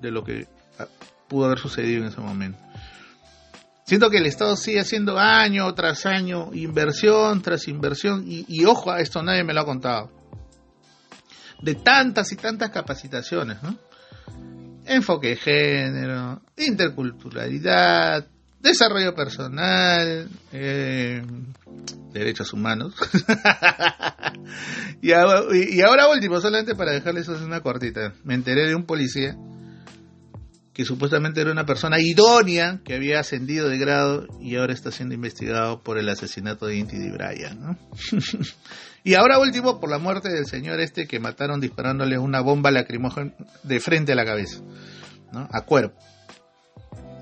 de 0.00 0.10
lo 0.10 0.22
que 0.22 0.46
ah, 0.78 0.86
pudo 1.28 1.46
haber 1.46 1.58
sucedido 1.58 2.02
en 2.02 2.08
ese 2.08 2.20
momento. 2.20 2.58
Siento 3.84 4.10
que 4.10 4.18
el 4.18 4.26
Estado 4.26 4.54
sigue 4.54 4.80
haciendo 4.80 5.18
año 5.18 5.72
tras 5.74 6.04
año, 6.04 6.50
inversión 6.52 7.40
tras 7.40 7.68
inversión, 7.68 8.24
y, 8.26 8.64
ojo, 8.66 8.90
a 8.90 9.00
esto 9.00 9.22
nadie 9.22 9.44
me 9.44 9.54
lo 9.54 9.62
ha 9.62 9.64
contado. 9.64 10.10
De 11.62 11.74
tantas 11.74 12.30
y 12.32 12.36
tantas 12.36 12.70
capacitaciones, 12.70 13.62
¿no? 13.62 13.78
Enfoque 14.84 15.28
de 15.28 15.36
género, 15.36 16.42
interculturalidad, 16.56 18.26
desarrollo 18.60 19.14
personal, 19.14 20.28
eh, 20.52 21.22
derechos 22.12 22.52
humanos. 22.52 22.94
y, 25.02 25.12
ahora, 25.12 26.08
último, 26.12 26.40
solamente 26.40 26.74
para 26.74 26.92
dejarles 26.92 27.28
una 27.28 27.60
cortita. 27.60 28.14
Me 28.24 28.34
enteré 28.34 28.66
de 28.66 28.74
un 28.74 28.84
policía 28.84 29.36
que 30.72 30.84
supuestamente 30.84 31.40
era 31.40 31.50
una 31.50 31.66
persona 31.66 32.00
idónea 32.00 32.80
que 32.84 32.94
había 32.94 33.18
ascendido 33.18 33.68
de 33.68 33.78
grado 33.78 34.26
y 34.40 34.56
ahora 34.56 34.72
está 34.72 34.92
siendo 34.92 35.14
investigado 35.14 35.82
por 35.82 35.98
el 35.98 36.08
asesinato 36.08 36.66
de 36.66 36.76
Inti 36.76 36.98
de 36.98 37.10
Brian. 37.10 37.78
y 39.08 39.14
ahora 39.14 39.38
último 39.38 39.80
por 39.80 39.88
la 39.88 39.98
muerte 39.98 40.28
del 40.28 40.44
señor 40.44 40.80
este 40.80 41.06
que 41.06 41.18
mataron 41.18 41.62
disparándole 41.62 42.18
una 42.18 42.42
bomba 42.42 42.70
lacrimógena 42.70 43.32
de 43.62 43.80
frente 43.80 44.12
a 44.12 44.14
la 44.14 44.26
cabeza, 44.26 44.60
¿no? 45.32 45.48
a 45.50 45.62
cuerpo. 45.62 45.98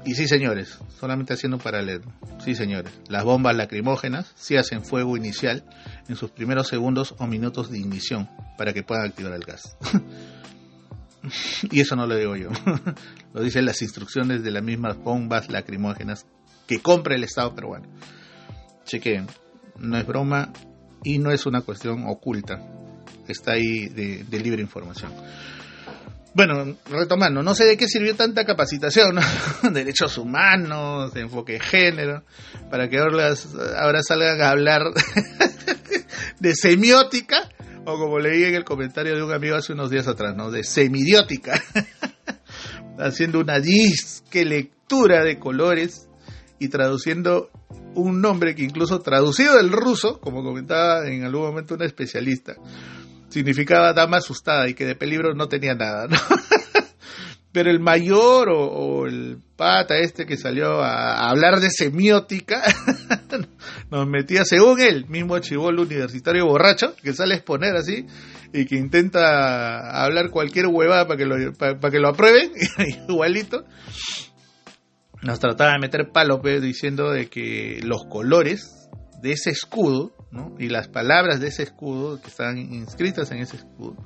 Y 0.05 0.17
sí, 0.17 0.27
señores, 0.27 0.81
solamente 0.99 1.35
haciendo 1.35 1.59
un 1.59 1.63
paralelo. 1.63 2.13
Sí, 2.45 2.57
señores, 2.57 2.93
las 3.07 3.23
bombas 3.23 3.55
lacrimógenas 3.55 4.33
sí 4.35 4.57
hacen 4.57 4.85
fuego 4.85 5.17
inicial 5.17 5.63
en 6.09 6.17
sus 6.17 6.33
primeros 6.33 6.67
segundos 6.67 7.15
o 7.19 7.29
minutos 7.29 7.71
de 7.71 7.79
ignición 7.79 8.29
para 8.59 8.73
que 8.73 8.83
puedan 8.83 9.07
activar 9.07 9.35
el 9.35 9.45
gas. 9.45 9.77
y 11.71 11.79
eso 11.79 11.95
no 11.95 12.09
lo 12.09 12.17
digo 12.17 12.35
yo. 12.35 12.51
lo 13.33 13.43
dicen 13.43 13.65
las 13.65 13.81
instrucciones 13.81 14.43
de 14.43 14.51
las 14.51 14.65
mismas 14.65 14.97
bombas 14.97 15.51
lacrimógenas 15.51 16.27
que 16.67 16.81
compra 16.81 17.15
el 17.15 17.23
Estado 17.23 17.55
peruano. 17.55 17.87
Chequen, 18.87 19.29
no 19.79 19.97
es 19.97 20.05
broma 20.05 20.51
y 21.07 21.19
no 21.19 21.31
es 21.31 21.47
una 21.47 21.61
cuestión 21.61 22.05
oculta. 22.09 22.61
Está 23.29 23.53
ahí 23.53 23.89
de, 23.89 24.41
libre 24.41 24.61
información 24.61 25.13
bueno, 26.35 26.77
retomando, 26.91 27.43
no 27.43 27.55
sé 27.55 27.65
de 27.65 27.79
qué 27.79 27.89
sirvió 27.89 28.15
tanta 28.15 28.45
capacitación, 28.45 29.19
derechos 29.73 30.19
humanos, 30.19 31.17
enfoque 31.17 31.55
de 31.55 31.61
género, 31.61 32.25
para 32.71 32.91
que 32.91 32.99
ahora, 32.99 33.33
ahora 33.79 34.03
salgan 34.03 34.43
a 34.43 34.51
hablar 34.51 34.83
de 36.39 36.55
semiótica, 36.55 37.49
o 37.87 37.99
como 37.99 38.19
leí 38.19 38.45
en 38.45 38.55
el 38.55 38.65
comentario 38.65 39.17
de 39.17 39.23
un 39.23 39.33
amigo 39.33 39.57
hace 39.57 39.73
unos 39.73 39.89
días 39.89 40.09
atrás, 40.09 40.37
¿no? 40.37 40.51
De 40.51 40.63
semidiótica, 40.63 41.59
haciendo 42.99 43.41
una 43.41 43.59
disque 43.59 44.45
lectura 44.45 45.25
de 45.25 45.39
colores 45.39 46.07
y 46.59 46.69
traduciendo 46.69 47.49
un 47.97 48.21
nombre 48.21 48.55
que 48.55 48.63
incluso 48.63 49.01
traducido 49.01 49.57
del 49.57 49.73
ruso, 49.73 50.21
como 50.21 50.43
comentaba 50.43 51.07
en 51.09 51.25
algún 51.25 51.47
momento 51.47 51.75
una 51.75 51.87
especialista, 51.87 52.55
significaba 53.29 53.93
dama 53.93 54.19
asustada 54.19 54.69
y 54.69 54.75
que 54.75 54.87
de 54.87 54.95
peligro 54.95 55.35
no 55.35 55.49
tenía 55.49 55.75
nada. 55.75 56.07
Pero 57.53 57.71
el 57.71 57.81
mayor 57.81 58.51
o, 58.51 59.07
el 59.07 59.39
pata 59.57 59.97
este 59.97 60.27
que 60.27 60.37
salió 60.37 60.83
a, 60.83 61.31
hablar 61.31 61.59
de 61.59 61.71
semiótica 61.71 62.63
nos 63.91 64.07
metía, 64.07 64.45
según 64.45 64.79
él, 64.81 65.07
mismo 65.09 65.39
chivolo 65.39 65.83
universitario 65.83 66.45
borracho, 66.45 66.95
que 67.03 67.15
sale 67.15 67.33
a 67.33 67.37
exponer 67.39 67.75
así 67.75 68.07
y 68.53 68.67
que 68.67 68.77
intenta 68.77 70.03
hablar 70.05 70.31
cualquier 70.31 70.67
huevada 70.67 71.07
para 71.07 71.17
que 71.17 71.25
lo, 71.25 71.53
para, 71.55 71.91
que 71.91 71.99
lo 71.99 72.09
aprueben, 72.09 72.53
igualito. 73.09 73.65
Nos 75.27 75.41
trataba 75.41 75.73
de 75.73 75.81
meter 75.81 76.13
palo 76.13 76.41
pues, 76.41 76.63
diciendo 76.63 77.11
de 77.11 77.27
que 77.29 77.81
los 77.83 78.05
colores 78.07 78.89
de 79.21 79.33
ese 79.33 79.51
escudo 79.51 80.13
y 80.57 80.69
las 80.69 80.87
palabras 80.87 81.41
de 81.41 81.49
ese 81.49 81.65
escudo, 81.65 82.21
que 82.21 82.29
estaban 82.29 82.59
inscritas 82.59 83.33
en 83.33 83.39
ese 83.39 83.57
escudo, 83.57 83.97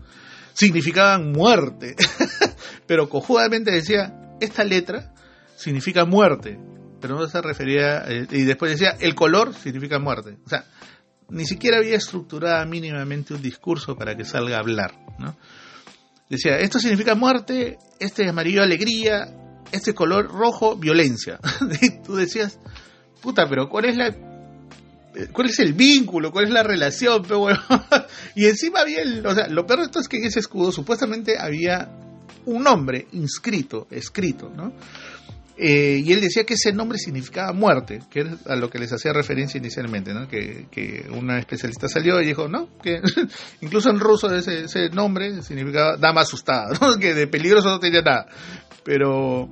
significaban 0.55 1.31
muerte. 1.31 1.95
pero 2.87 3.11
cojudamente 3.11 3.71
decía, 3.71 4.35
esta 4.41 4.65
letra 4.65 5.13
significa 5.57 6.07
muerte, 6.07 6.59
pero 7.03 7.17
no 7.17 7.29
se 7.29 7.43
refería, 7.43 8.03
eh, 8.09 8.27
y 8.31 8.45
después 8.45 8.73
decía, 8.73 8.97
el 8.99 9.15
color 9.15 9.53
significa 9.55 9.99
muerte. 9.99 10.39
O 10.47 10.49
sea, 10.49 10.65
ni 11.29 11.45
siquiera 11.45 11.77
había 11.77 11.97
estructurado 11.97 12.65
mínimamente 12.67 13.35
un 13.35 13.43
discurso 13.43 13.95
para 13.95 14.17
que 14.17 14.25
salga 14.25 14.57
a 14.57 14.61
hablar, 14.61 14.95
¿no? 15.19 15.37
Decía, 16.31 16.59
esto 16.61 16.79
significa 16.79 17.15
muerte, 17.15 17.77
este 17.99 18.27
amarillo 18.27 18.63
alegría, 18.63 19.35
este 19.73 19.95
color 19.95 20.29
rojo 20.29 20.77
violencia. 20.77 21.39
tú 22.05 22.17
decías, 22.17 22.59
puta, 23.21 23.49
pero 23.49 23.69
¿cuál 23.69 23.87
es 23.87 23.97
la 23.97 24.15
¿Cuál 25.33 25.49
es 25.49 25.59
el 25.59 25.73
vínculo? 25.73 26.31
¿Cuál 26.31 26.47
es 26.47 26.51
la 26.53 26.63
relación? 26.63 27.23
Pero 27.23 27.41
bueno. 27.41 27.61
y 28.35 28.47
encima 28.47 28.81
había 28.81 29.03
el. 29.03 29.27
O 29.27 29.35
sea, 29.35 29.49
lo 29.49 29.67
peor 29.67 29.81
de 29.81 29.87
esto 29.87 29.99
es 29.99 30.09
que 30.09 30.19
en 30.19 30.25
ese 30.25 30.39
escudo 30.39 30.71
supuestamente 30.71 31.37
había 31.39 31.91
un 32.47 32.63
nombre 32.63 33.07
inscrito, 33.13 33.87
escrito, 33.91 34.51
¿no? 34.55 34.73
Eh, 35.63 36.01
y 36.03 36.11
él 36.15 36.23
decía 36.23 36.45
que 36.45 36.55
ese 36.55 36.73
nombre 36.73 36.97
significaba 36.97 37.53
muerte, 37.53 37.99
que 38.11 38.21
es 38.21 38.29
a 38.47 38.57
lo 38.57 38.71
que 38.71 38.79
les 38.79 38.91
hacía 38.95 39.13
referencia 39.13 39.59
inicialmente, 39.59 40.15
¿no? 40.15 40.27
Que, 40.27 41.07
una 41.11 41.39
especialista 41.39 41.87
salió 41.87 42.19
y 42.23 42.25
dijo, 42.25 42.49
no, 42.49 42.71
que 42.83 43.03
incluso 43.61 43.91
en 43.91 44.01
ruso 44.01 44.35
ese, 44.35 44.89
nombre 44.89 45.43
significaba 45.43 45.99
dama 45.99 46.23
asustada. 46.23 46.71
Que 46.99 47.13
de 47.13 47.27
peligroso 47.27 47.69
no 47.69 47.79
tenía 47.79 48.01
nada. 48.01 48.27
Pero 48.85 49.51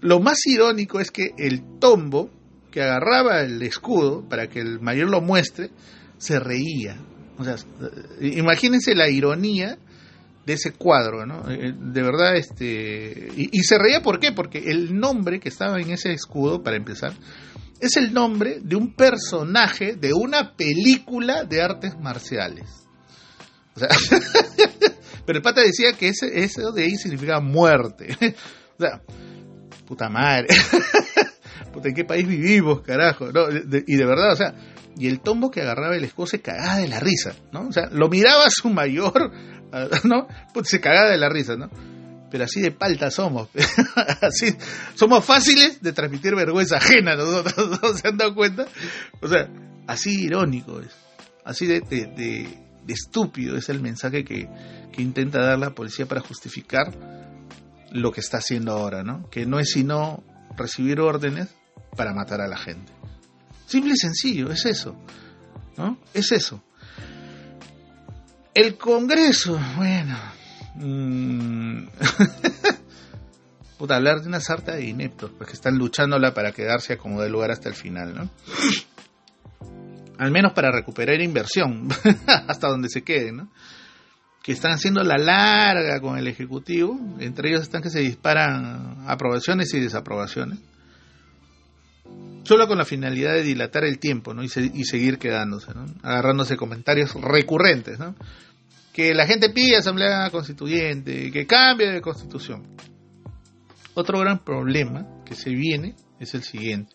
lo 0.00 0.20
más 0.20 0.44
irónico 0.46 0.98
es 0.98 1.12
que 1.12 1.30
el 1.38 1.78
tombo 1.78 2.28
que 2.72 2.82
agarraba 2.82 3.42
el 3.42 3.62
escudo 3.62 4.28
para 4.28 4.48
que 4.48 4.58
el 4.58 4.80
mayor 4.80 5.08
lo 5.08 5.20
muestre, 5.20 5.70
se 6.18 6.40
reía. 6.40 6.96
O 7.38 7.44
sea, 7.44 7.54
eh, 8.20 8.32
imagínense 8.38 8.96
la 8.96 9.08
ironía 9.08 9.78
de 10.44 10.52
ese 10.54 10.72
cuadro, 10.72 11.26
¿no? 11.26 11.48
Eh, 11.50 11.68
eh, 11.68 11.74
de 11.76 12.02
verdad, 12.02 12.36
este... 12.36 13.28
Y, 13.36 13.62
se 13.62 13.78
reía, 13.78 14.02
¿por 14.02 14.18
qué? 14.18 14.32
Porque 14.32 14.58
el 14.70 14.98
nombre 14.98 15.40
que 15.40 15.48
estaba 15.48 15.80
en 15.80 15.90
ese 15.90 16.12
escudo, 16.12 16.62
para 16.62 16.76
empezar, 16.76 17.12
es 17.80 17.96
el 17.96 18.12
nombre 18.12 18.58
de 18.60 18.76
un 18.76 18.94
personaje 18.94 19.94
de 19.94 20.12
una 20.12 20.56
película 20.56 21.44
de 21.44 21.62
artes 21.62 21.98
marciales. 21.98 22.86
O 23.74 23.80
sea, 23.80 23.88
pero 25.26 25.38
el 25.38 25.42
pata 25.42 25.62
decía 25.62 25.92
que 25.92 26.08
ese, 26.08 26.40
eso 26.42 26.72
de 26.72 26.84
ahí 26.84 26.96
significa 26.96 27.40
muerte. 27.40 28.16
o 28.78 28.82
sea, 28.82 29.02
puta 29.86 30.08
madre. 30.08 30.48
¿en 31.84 31.94
qué 31.94 32.04
país 32.04 32.26
vivimos, 32.26 32.82
carajo? 32.82 33.28
y 33.28 33.96
de 33.96 34.04
verdad, 34.04 34.32
o 34.32 34.36
sea, 34.36 34.54
y 34.96 35.08
el 35.08 35.20
tombo 35.20 35.50
que 35.50 35.62
agarraba 35.62 35.96
el 35.96 36.04
escudo 36.04 36.26
se 36.26 36.40
cagaba 36.40 36.76
de 36.76 36.88
la 36.88 37.00
risa, 37.00 37.34
¿no? 37.52 37.68
O 37.68 37.72
sea, 37.72 37.88
lo 37.90 38.08
miraba 38.08 38.44
su 38.50 38.68
mayor, 38.68 39.32
¿no? 40.04 40.26
Pues 40.52 40.68
se 40.68 40.80
cagaba 40.80 41.10
de 41.10 41.18
la 41.18 41.28
risa, 41.28 41.56
¿no? 41.56 41.70
Pero 42.30 42.44
así 42.44 42.60
de 42.62 42.70
palta 42.70 43.10
somos, 43.10 43.48
así, 44.22 44.56
somos 44.94 45.24
fáciles 45.24 45.82
de 45.82 45.92
transmitir 45.92 46.34
vergüenza 46.34 46.78
ajena 46.78 47.14
nosotros, 47.14 47.80
¿no? 47.82 47.94
¿Se 47.94 48.08
han 48.08 48.16
dado 48.16 48.34
cuenta? 48.34 48.66
O 49.20 49.28
sea, 49.28 49.48
así 49.86 50.24
irónico 50.24 50.80
es, 50.80 50.92
así 51.44 51.66
de, 51.66 51.80
de, 51.80 52.58
estúpido 52.88 53.56
es 53.56 53.68
el 53.68 53.80
mensaje 53.80 54.24
que, 54.24 54.48
que 54.92 55.02
intenta 55.02 55.42
dar 55.42 55.58
la 55.58 55.74
policía 55.74 56.06
para 56.06 56.20
justificar 56.20 56.92
lo 57.90 58.12
que 58.12 58.20
está 58.20 58.38
haciendo 58.38 58.72
ahora, 58.72 59.02
¿no? 59.02 59.28
Que 59.28 59.44
no 59.44 59.58
es 59.58 59.70
sino 59.72 60.24
recibir 60.56 61.00
órdenes 61.00 61.48
para 61.96 62.14
matar 62.14 62.40
a 62.40 62.48
la 62.48 62.56
gente. 62.56 62.92
Simple 63.66 63.92
y 63.92 63.96
sencillo, 63.96 64.50
es 64.50 64.64
eso. 64.64 64.96
¿No? 65.76 65.98
Es 66.14 66.32
eso. 66.32 66.62
El 68.54 68.76
Congreso, 68.76 69.58
bueno. 69.76 70.18
Mm, 70.74 71.86
puta, 73.78 73.96
hablar 73.96 74.20
de 74.20 74.28
una 74.28 74.40
sarta 74.40 74.72
de 74.72 74.86
ineptos, 74.86 75.30
pues 75.36 75.48
que 75.48 75.54
están 75.54 75.78
luchándola 75.78 76.34
para 76.34 76.52
quedarse 76.52 76.94
a 76.94 76.98
como 76.98 77.20
de 77.22 77.30
lugar 77.30 77.50
hasta 77.50 77.68
el 77.68 77.74
final, 77.74 78.14
¿no? 78.14 78.30
al 80.18 80.30
menos 80.30 80.52
para 80.52 80.70
recuperar 80.70 81.20
inversión, 81.20 81.88
hasta 82.26 82.68
donde 82.68 82.88
se 82.88 83.02
quede, 83.02 83.32
¿no? 83.32 83.48
que 84.42 84.52
están 84.52 84.72
haciendo 84.72 85.02
la 85.02 85.18
larga 85.18 86.00
con 86.00 86.18
el 86.18 86.26
Ejecutivo, 86.26 86.98
entre 87.20 87.50
ellos 87.50 87.62
están 87.62 87.82
que 87.82 87.90
se 87.90 88.00
disparan 88.00 89.04
aprobaciones 89.06 89.72
y 89.74 89.80
desaprobaciones, 89.80 90.58
solo 92.44 92.66
con 92.66 92.78
la 92.78 92.84
finalidad 92.84 93.34
de 93.34 93.42
dilatar 93.42 93.84
el 93.84 93.98
tiempo 93.98 94.34
¿no? 94.34 94.42
y, 94.42 94.48
seguir 94.48 95.18
quedándose, 95.18 95.72
¿no? 95.74 95.86
agarrándose 96.02 96.56
comentarios 96.56 97.14
recurrentes, 97.14 97.98
¿no? 97.98 98.14
que 98.92 99.14
la 99.14 99.26
gente 99.26 99.50
pide 99.50 99.76
asamblea 99.76 100.28
constituyente, 100.30 101.30
que 101.30 101.46
cambie 101.46 101.90
de 101.90 102.00
constitución. 102.00 102.76
Otro 103.94 104.20
gran 104.20 104.38
problema 104.38 105.06
que 105.24 105.34
se 105.34 105.50
viene 105.50 105.94
es 106.18 106.34
el 106.34 106.42
siguiente, 106.42 106.94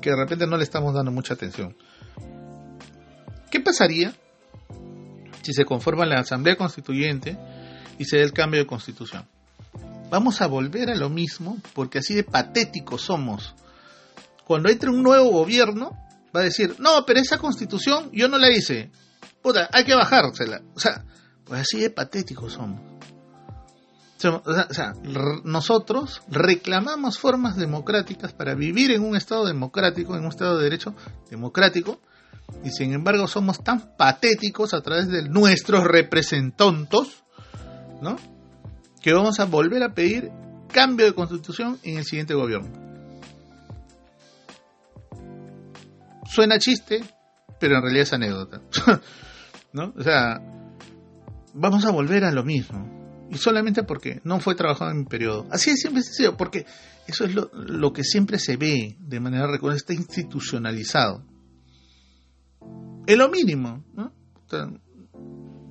que 0.00 0.10
de 0.10 0.16
repente 0.16 0.46
no 0.46 0.56
le 0.56 0.64
estamos 0.64 0.94
dando 0.94 1.10
mucha 1.10 1.34
atención. 1.34 1.76
¿Qué 3.50 3.60
pasaría 3.60 4.12
si 5.42 5.52
se 5.52 5.64
conforma 5.64 6.04
la 6.04 6.20
Asamblea 6.20 6.56
Constituyente 6.56 7.38
y 7.98 8.04
se 8.04 8.18
da 8.18 8.24
el 8.24 8.32
cambio 8.32 8.60
de 8.60 8.66
constitución? 8.66 9.26
Vamos 10.10 10.40
a 10.40 10.46
volver 10.46 10.90
a 10.90 10.94
lo 10.94 11.08
mismo 11.08 11.58
porque 11.74 11.98
así 11.98 12.14
de 12.14 12.24
patéticos 12.24 13.02
somos. 13.02 13.54
Cuando 14.46 14.68
entre 14.68 14.90
un 14.90 15.02
nuevo 15.02 15.30
gobierno, 15.30 15.90
va 16.34 16.40
a 16.40 16.44
decir, 16.44 16.76
no, 16.78 17.04
pero 17.04 17.18
esa 17.18 17.38
constitución 17.38 18.10
yo 18.12 18.28
no 18.28 18.38
la 18.38 18.50
hice. 18.50 18.92
Puta, 19.42 19.68
hay 19.72 19.84
que 19.84 19.94
bajársela. 19.94 20.62
O 20.74 20.78
sea, 20.78 21.04
pues 21.44 21.62
así 21.62 21.80
de 21.80 21.90
patéticos 21.90 22.52
somos. 22.52 22.80
O 24.24 24.72
sea, 24.72 24.94
nosotros 25.44 26.22
reclamamos 26.28 27.18
formas 27.18 27.56
democráticas 27.56 28.32
para 28.32 28.54
vivir 28.54 28.92
en 28.92 29.02
un 29.02 29.16
Estado 29.16 29.46
democrático, 29.46 30.16
en 30.16 30.22
un 30.22 30.28
Estado 30.28 30.56
de 30.56 30.64
Derecho 30.64 30.94
democrático, 31.28 32.00
y 32.64 32.70
sin 32.70 32.92
embargo 32.92 33.26
somos 33.26 33.62
tan 33.62 33.96
patéticos 33.96 34.74
a 34.74 34.80
través 34.80 35.08
de 35.08 35.28
nuestros 35.28 35.84
representantes, 35.84 37.24
¿no? 38.00 38.16
Que 39.02 39.12
vamos 39.12 39.38
a 39.38 39.44
volver 39.44 39.82
a 39.82 39.92
pedir 39.92 40.30
cambio 40.72 41.06
de 41.06 41.12
constitución 41.12 41.78
en 41.82 41.98
el 41.98 42.04
siguiente 42.04 42.34
gobierno. 42.34 42.70
Suena 46.28 46.58
chiste, 46.58 47.02
pero 47.60 47.76
en 47.76 47.82
realidad 47.82 48.02
es 48.02 48.12
anécdota. 48.12 48.62
¿No? 49.72 49.92
O 49.96 50.02
sea, 50.02 50.40
vamos 51.54 51.84
a 51.84 51.90
volver 51.90 52.24
a 52.24 52.32
lo 52.32 52.44
mismo. 52.44 53.28
Y 53.30 53.38
solamente 53.38 53.82
porque 53.82 54.20
no 54.24 54.40
fue 54.40 54.54
trabajado 54.54 54.90
en 54.90 54.98
mi 54.98 55.04
periodo. 55.04 55.46
Así 55.50 55.70
es 55.70 55.80
siempre 55.80 56.02
sido, 56.02 56.36
porque 56.36 56.64
eso 57.06 57.24
es 57.24 57.34
lo, 57.34 57.92
que 57.92 58.04
siempre 58.04 58.38
se 58.38 58.56
ve 58.56 58.96
de 59.00 59.20
manera 59.20 59.46
recurrente, 59.46 59.78
está 59.78 59.94
institucionalizado 59.94 61.24
es 63.06 63.16
lo 63.16 63.30
mínimo. 63.30 63.84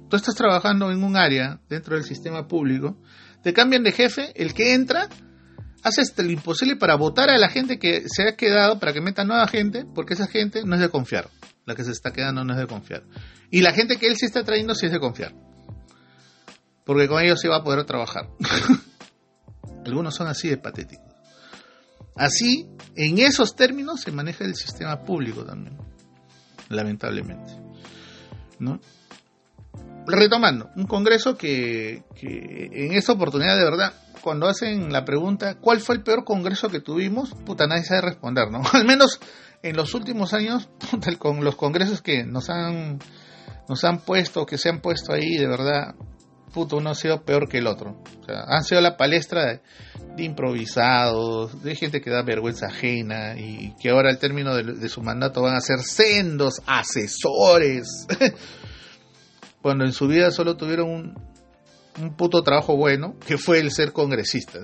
tú 0.10 0.16
estás 0.16 0.36
trabajando 0.36 0.92
en 0.92 1.04
un 1.04 1.18
área 1.18 1.60
dentro 1.70 1.96
del 1.96 2.06
sistema 2.06 2.48
público, 2.48 2.98
te 3.44 3.54
cambian 3.54 3.84
de 3.84 3.92
jefe, 3.92 4.32
el 4.36 4.54
que 4.54 4.74
entra 4.74 5.10
hace 5.86 6.01
hasta 6.01 6.24
lo 6.24 6.32
imposible 6.32 6.75
para 6.75 6.96
votar 6.96 7.30
a 7.30 7.38
la 7.38 7.50
gente 7.50 7.80
que 7.80 8.04
se 8.08 8.27
ha 8.27 8.36
quedado, 8.36 8.80
para 8.80 8.92
que 8.92 9.01
meta 9.01 9.24
nueva 9.24 9.48
gente, 9.48 9.86
porque 9.94 10.15
esa 10.15 10.27
gente 10.27 10.63
no 10.65 10.75
es 10.75 10.82
de 10.82 10.89
confiar. 10.89 11.30
La 11.65 11.75
que 11.75 11.84
se 11.84 11.92
está 11.92 12.12
quedando 12.12 12.44
no 12.44 12.54
es 12.54 12.60
de 12.60 12.68
confiar. 12.68 13.04
Y 13.50 13.62
la 13.62 13.72
gente 13.72 13.98
que 13.98 14.08
él 14.08 14.18
sí 14.18 14.25
está 14.25 14.44
trayendo 14.44 14.75
sí 14.75 14.88
es 14.88 14.92
de 14.92 15.00
confiar. 15.00 15.34
Porque 16.86 17.08
con 17.08 17.24
ellos 17.24 17.39
sí 17.39 17.48
va 17.48 17.58
a 17.58 17.63
poder 17.63 17.86
trabajar. 17.86 18.30
Algunos 19.86 20.13
son 20.13 20.27
así 20.27 20.50
de 20.50 20.58
patéticos. 20.58 21.06
Así, 22.15 22.67
en 22.95 23.19
esos 23.19 23.56
términos 23.56 24.02
se 24.02 24.12
maneja 24.12 24.43
el 24.43 24.56
sistema 24.56 25.04
público 25.04 25.43
también 25.43 25.78
lamentablemente. 26.69 27.54
¿no? 28.60 28.80
Retomando, 30.08 30.70
un 30.76 30.86
congreso 30.86 31.38
que, 31.38 32.04
en 32.22 32.94
esta 32.94 33.13
oportunidad 33.13 33.58
de 33.58 33.63
verdad, 33.63 33.94
cuando 34.22 34.48
hacen 34.48 34.91
la 34.91 35.06
pregunta, 35.06 35.56
¿cuál 35.56 35.80
fue 35.80 35.96
el 35.96 36.04
peor 36.04 36.24
congreso 36.24 36.70
que 36.70 36.80
tuvimos? 36.80 37.32
Puta, 37.46 37.68
nadie 37.68 37.84
sabe 37.84 38.02
responder, 38.02 38.50
¿no? 38.52 38.62
Al 38.74 38.86
menos 38.86 39.20
en 39.62 39.76
los 39.76 39.94
últimos 39.94 40.34
años, 40.34 40.70
con 41.20 41.44
los 41.44 41.56
congresos 41.56 42.02
que 42.02 42.24
nos 42.24 42.50
han, 42.50 43.00
nos 43.68 43.84
han 43.84 44.00
puesto, 44.00 44.46
que 44.46 44.58
se 44.58 44.70
han 44.70 44.82
puesto 44.82 45.13
ahí, 45.13 45.38
de 45.38 45.48
verdad, 45.48 45.96
puto, 46.56 46.78
uno 46.78 46.91
ha 46.91 46.96
sido 46.96 47.24
peor 47.24 47.50
que 47.50 47.58
el 47.58 47.68
otro. 47.68 48.02
O 48.22 48.26
sea, 48.26 48.46
han 48.48 48.63
sido 48.63 48.80
la 48.80 48.96
palestra 48.96 49.46
de, 49.46 50.24
improvisados, 50.24 51.62
de 51.62 51.76
gente 51.76 52.00
que 52.00 52.10
da 52.10 52.24
vergüenza 52.24 52.68
ajena 52.68 53.38
y 53.38 53.76
que 53.76 53.89
ahora 53.89 54.10
al 54.10 54.18
término 54.18 54.56
de, 54.56 54.89
su 54.89 55.02
mandato 55.02 55.41
van 55.41 55.56
a 55.56 55.62
ser 55.62 55.80
sendos 55.80 56.62
asesores. 56.65 58.08
Cuando 59.65 59.84
en 59.84 59.93
su 59.93 60.08
vida 60.08 60.30
solo 60.30 60.58
tuvieron 60.58 60.91
un, 60.91 61.15
un 61.99 62.15
puto 62.15 62.43
trabajo 62.43 62.78
bueno, 62.78 63.15
que 63.25 63.39
fue 63.39 63.58
el 63.58 63.71
ser 63.71 63.93
congresista. 63.93 64.60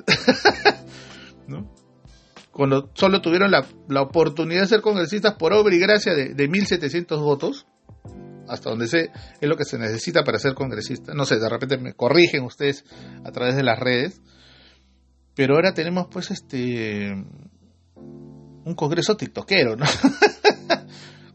¿No? 1.48 1.74
Cuando 2.52 2.92
solo 2.94 3.20
tuvieron 3.20 3.50
la, 3.50 3.66
la, 3.88 4.04
oportunidad 4.04 4.62
de 4.62 4.68
ser 4.68 4.82
congresistas 4.82 5.34
por 5.40 5.54
obra 5.54 5.74
y 5.74 5.80
gracia 5.80 6.14
de, 6.14 6.36
de 6.36 6.48
1.700 6.48 7.20
votos, 7.20 7.66
hasta 8.48 8.70
donde 8.70 8.86
sé, 8.86 9.10
es 9.42 9.50
lo 9.50 9.58
que 9.58 9.66
se 9.66 9.80
necesita 9.80 10.24
para 10.24 10.38
ser 10.38 10.54
congresista. 10.54 11.16
No 11.16 11.26
sé, 11.26 11.40
de 11.40 11.50
repente 11.50 11.80
me 11.80 11.96
corrigen 11.96 12.44
ustedes 12.44 12.86
a 13.26 13.32
través 13.32 13.56
de 13.56 13.64
las 13.64 13.80
redes. 13.80 14.22
Pero 15.34 15.56
ahora 15.56 15.74
tenemos 15.74 16.10
pues 16.12 16.30
este 16.30 17.12
un 17.96 18.76
congreso 18.76 19.18
tiktokero, 19.18 19.76
¿no? 19.78 19.88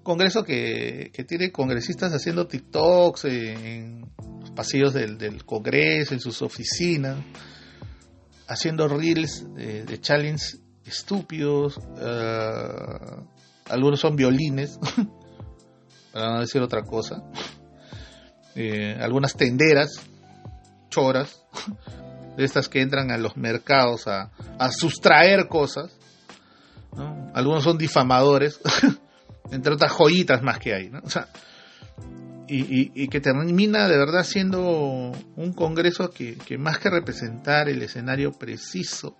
congreso 0.07 0.45
que, 0.45 1.11
tiene 1.27 1.51
congresistas 1.51 2.12
haciendo 2.12 2.47
TikToks 2.47 3.25
en 3.25 4.09
los 4.38 4.53
pasillos 4.53 4.95
del, 4.95 5.19
del 5.19 5.45
Congreso, 5.45 6.14
en 6.14 6.21
sus 6.21 6.42
oficinas, 6.42 7.19
haciendo 8.47 8.87
reels 8.87 9.45
de, 9.55 10.01
challenge 10.01 10.59
estúpidos, 10.85 11.79
uh, 11.79 13.25
algunos 13.69 13.99
son 13.99 14.14
violines, 14.14 14.79
para 16.12 16.35
no 16.35 16.40
decir 16.40 16.62
otra 16.62 16.85
cosa, 16.85 17.25
eh, 18.55 18.97
algunas 19.01 19.35
tenderas, 19.35 19.90
choras, 20.88 21.42
de 22.37 22.45
estas 22.45 22.69
que 22.69 22.81
entran 22.81 23.11
a 23.11 23.19
los 23.19 23.37
mercados 23.37 24.07
a, 24.07 24.31
sustraer 24.71 25.49
cosas, 25.49 25.90
algunos 27.35 27.64
son 27.64 27.77
difamadores, 27.77 28.61
entre 29.50 29.74
otras 29.74 29.92
joyitas 29.92 30.42
más 30.42 30.59
que 30.59 30.74
hay, 30.74 30.90
y, 32.48 33.09
que 33.09 33.20
termina 33.20 33.88
de 33.88 33.98
verdad 33.98 34.24
siendo 34.24 35.12
un 35.37 35.52
congreso 35.52 36.11
que, 36.11 36.37
más 36.59 36.78
que 36.78 36.90
representar 36.90 37.68
el 37.68 37.82
escenario 37.82 38.32
preciso 38.32 39.16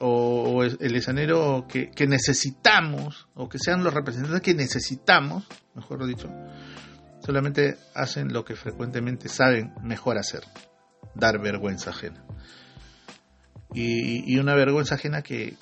o, 0.00 0.62
el 0.64 0.94
escenario 0.94 1.66
que, 1.68 2.06
necesitamos, 2.06 3.28
o 3.34 3.48
que 3.48 3.58
sean 3.58 3.84
los 3.84 3.94
representantes 3.94 4.42
que 4.42 4.54
necesitamos, 4.54 5.44
mejor 5.74 6.06
dicho, 6.06 6.28
solamente 7.24 7.76
hacen 7.94 8.32
lo 8.32 8.44
que 8.44 8.56
frecuentemente 8.56 9.28
saben 9.28 9.72
mejor 9.82 10.18
hacer, 10.18 10.42
dar 11.14 11.40
vergüenza 11.40 11.90
ajena. 11.90 12.24
Y, 13.74 14.38
una 14.38 14.54
vergüenza 14.54 14.94
ajena 14.94 15.22
que, 15.22 15.56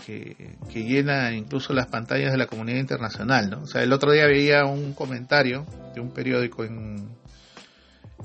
llena 0.73 1.33
incluso 1.33 1.73
las 1.73 1.87
pantallas 1.87 2.33
de 2.33 2.39
la 2.39 2.47
comunidad 2.47 2.79
internacional. 2.79 3.51
¿no? 3.51 3.63
O 3.63 3.67
sea, 3.67 3.83
el 3.83 3.93
otro 3.93 4.13
día 4.13 4.27
veía 4.27 4.65
un 4.67 4.93
comentario 4.93 5.67
de 5.95 6.01
un 6.01 6.13
periódico 6.13 6.65
en 6.65 7.09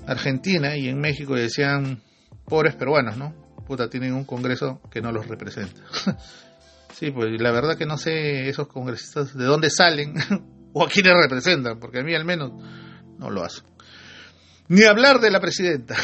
Argentina 0.05 0.75
y 0.75 0.89
en 0.89 0.99
México 0.99 1.37
y 1.37 1.41
decían 1.41 2.01
pobres 2.45 2.75
peruanos, 2.75 3.17
¿no? 3.17 3.49
puta, 3.69 3.87
tienen 3.87 4.13
un 4.15 4.25
congreso 4.25 4.81
que 4.89 4.99
no 4.99 5.11
los 5.11 5.27
representa. 5.27 5.79
sí, 6.99 7.11
pues 7.11 7.39
la 7.39 7.51
verdad 7.51 7.77
que 7.77 7.85
no 7.85 7.99
sé 7.99 8.49
esos 8.49 8.67
congresistas 8.67 9.37
de 9.37 9.45
dónde 9.45 9.69
salen 9.69 10.15
o 10.73 10.83
a 10.83 10.89
quiénes 10.89 11.13
representan, 11.13 11.79
porque 11.79 11.99
a 11.99 12.03
mí 12.03 12.15
al 12.15 12.25
menos 12.25 12.51
no 13.19 13.29
lo 13.29 13.43
hacen. 13.43 13.65
Ni 14.69 14.85
hablar 14.85 15.19
de 15.19 15.29
la 15.29 15.39
presidenta. 15.39 15.95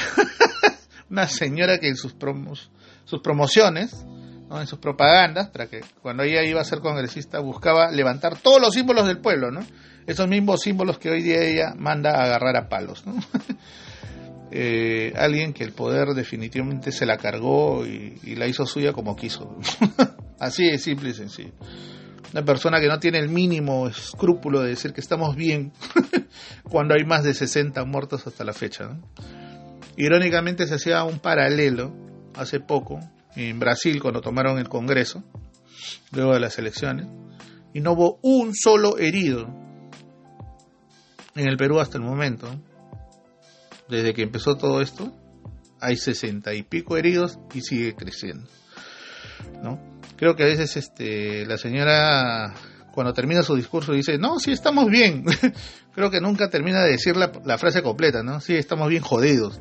Una 1.10 1.28
señora 1.28 1.80
que 1.80 1.88
en 1.88 1.98
sus, 1.98 2.14
promos, 2.14 2.70
sus 3.06 3.22
promociones, 3.22 4.06
en 4.52 4.68
sus 4.68 4.80
propagandas, 4.80 5.50
para 5.50 5.68
que 5.68 5.82
cuando 6.02 6.24
ella 6.24 6.44
iba 6.44 6.62
a 6.62 6.66
ser 6.66 6.80
congresista 6.80 7.40
buscaba 7.40 7.92
levantar 7.92 8.38
todos 8.38 8.62
los 8.62 8.74
símbolos 8.74 9.08
del 9.08 9.20
pueblo. 9.20 9.50
Esos 10.06 10.28
mismos 10.28 10.62
símbolos 10.62 11.00
que 11.00 11.10
hoy 11.10 11.24
día 11.24 11.42
ella 11.42 11.74
manda 11.78 12.12
a 12.12 12.26
agarrar 12.26 12.58
a 12.58 12.70
palos. 12.70 13.04
Eh, 14.58 15.12
alguien 15.18 15.52
que 15.52 15.66
el 15.66 15.74
poder 15.74 16.10
definitivamente 16.14 16.94
se 16.94 17.06
la 17.06 17.18
cargó 17.18 17.86
y, 17.86 18.36
la 18.36 18.48
hizo 18.48 18.66
suya 18.66 18.94
como 18.94 19.16
quiso. 19.16 19.58
Así 20.40 20.70
de 20.70 20.78
simple 20.78 21.10
y 21.10 21.14
sencillo. 21.14 21.52
Una 22.32 22.46
persona 22.46 22.80
que 22.80 22.88
no 22.88 23.00
tiene 23.00 23.18
el 23.18 23.28
mínimo 23.28 23.88
escrúpulo 23.88 24.62
de 24.62 24.70
decir 24.70 24.94
que 24.94 25.02
estamos 25.02 25.36
bien 25.36 25.74
cuando 26.70 26.94
hay 26.94 27.04
más 27.04 27.24
de 27.24 27.34
60 27.34 27.84
muertos 27.84 28.28
hasta 28.28 28.46
la 28.46 28.54
fecha. 28.54 28.92
Irónicamente 29.98 30.68
se 30.68 30.76
hacía 30.76 31.04
un 31.04 31.20
paralelo 31.20 32.05
hace 32.36 32.60
poco 32.60 33.00
en 33.36 33.60
Brasil 33.60 34.02
cuando 34.02 34.22
tomaron 34.22 34.58
el 34.58 34.70
Congreso, 34.70 35.24
luego 36.12 36.34
de 36.34 36.40
las 36.40 36.58
elecciones, 36.58 37.08
y 37.74 37.82
no 37.82 37.94
hubo 37.94 38.20
un 38.22 38.54
solo 38.56 38.98
herido 38.98 39.48
en 41.36 41.48
el 41.48 41.58
Perú 41.58 41.80
hasta 41.80 41.98
el 41.98 42.04
momento, 42.04 42.48
desde 43.90 44.14
que 44.14 44.24
empezó 44.24 44.58
todo 44.58 44.82
esto, 44.82 45.14
hay 45.82 45.98
sesenta 45.98 46.54
y 46.54 46.64
pico 46.64 46.98
heridos 46.98 47.40
y 47.54 47.62
sigue 47.62 47.96
creciendo. 47.96 48.48
¿no? 49.62 49.80
Creo 50.16 50.36
que 50.36 50.44
a 50.44 50.48
veces 50.48 50.78
este, 50.78 51.46
la 51.46 51.58
señora 51.58 52.54
cuando 52.94 53.14
termina 53.14 53.44
su 53.44 53.56
discurso 53.56 53.92
dice, 53.92 54.18
no, 54.18 54.40
sí 54.40 54.54
estamos 54.54 54.90
bien. 54.90 55.26
Creo 55.94 56.10
que 56.10 56.22
nunca 56.22 56.50
termina 56.50 56.82
de 56.82 56.92
decir 56.92 57.16
la, 57.18 57.58
frase 57.58 57.84
completa, 57.84 58.24
¿no? 58.24 58.40
Sí, 58.40 58.56
estamos 58.56 58.88
bien 58.88 59.04
jodidos. 59.04 59.60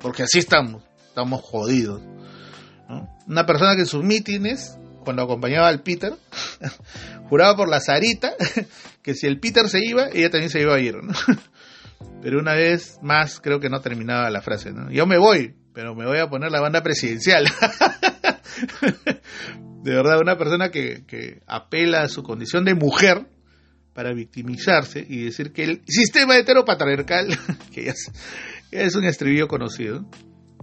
Porque 0.00 0.24
así 0.24 0.40
estamos, 0.40 0.82
estamos 1.06 1.42
jodidos. 1.42 2.02
Una 3.26 3.46
persona 3.46 3.74
que 3.74 3.82
en 3.82 3.86
sus 3.86 4.04
mítines, 4.04 4.78
cuando 5.04 5.22
acompañaba 5.22 5.68
al 5.68 5.82
Peter, 5.82 6.14
juraba 7.28 7.56
por 7.56 7.68
la 7.68 7.80
Sarita 7.80 8.34
que 9.02 9.14
si 9.14 9.26
el 9.26 9.40
Peter 9.40 9.68
se 9.68 9.84
iba, 9.84 10.08
ella 10.12 10.30
también 10.30 10.50
se 10.50 10.60
iba 10.60 10.74
a 10.74 10.80
ir. 10.80 10.96
¿no? 10.96 11.12
Pero 12.22 12.38
una 12.38 12.54
vez 12.54 12.98
más 13.02 13.40
creo 13.40 13.60
que 13.60 13.68
no 13.68 13.80
terminaba 13.80 14.30
la 14.30 14.42
frase, 14.42 14.72
¿no? 14.72 14.90
Yo 14.90 15.06
me 15.06 15.18
voy, 15.18 15.54
pero 15.72 15.94
me 15.94 16.06
voy 16.06 16.18
a 16.18 16.28
poner 16.28 16.52
la 16.52 16.60
banda 16.60 16.82
presidencial. 16.82 17.44
de 19.82 19.94
verdad, 19.94 20.20
una 20.20 20.36
persona 20.36 20.70
que, 20.70 21.04
que, 21.06 21.42
apela 21.46 22.02
a 22.02 22.08
su 22.08 22.22
condición 22.22 22.64
de 22.64 22.74
mujer 22.74 23.26
para 23.92 24.12
victimizarse 24.12 25.04
y 25.08 25.24
decir 25.24 25.52
que 25.52 25.64
el 25.64 25.82
sistema 25.86 26.36
heteropatriarcal, 26.36 27.26
que 27.72 27.84
ya 27.84 27.92
es, 27.92 28.10
es, 28.70 28.94
un 28.94 29.04
estribillo 29.04 29.48
conocido, 29.48 30.04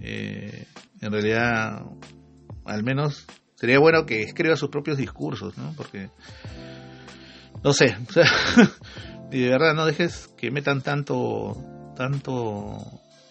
eh, 0.01 0.65
en 1.01 1.11
realidad, 1.11 1.83
al 2.69 2.83
menos 2.83 3.25
sería 3.55 3.79
bueno 3.79 4.05
que 4.05 4.21
escriba 4.21 4.55
sus 4.55 4.69
propios 4.69 4.97
discursos, 4.97 5.57
¿no? 5.57 5.73
Porque, 5.75 6.09
no 7.63 7.73
sé, 7.73 7.97
o 8.07 8.11
sea, 8.11 8.25
y 9.31 9.39
de 9.41 9.49
verdad 9.49 9.73
no 9.73 9.85
dejes 9.85 10.29
que 10.37 10.51
metan 10.51 10.81
tanto, 10.81 11.57
tanto 11.95 12.77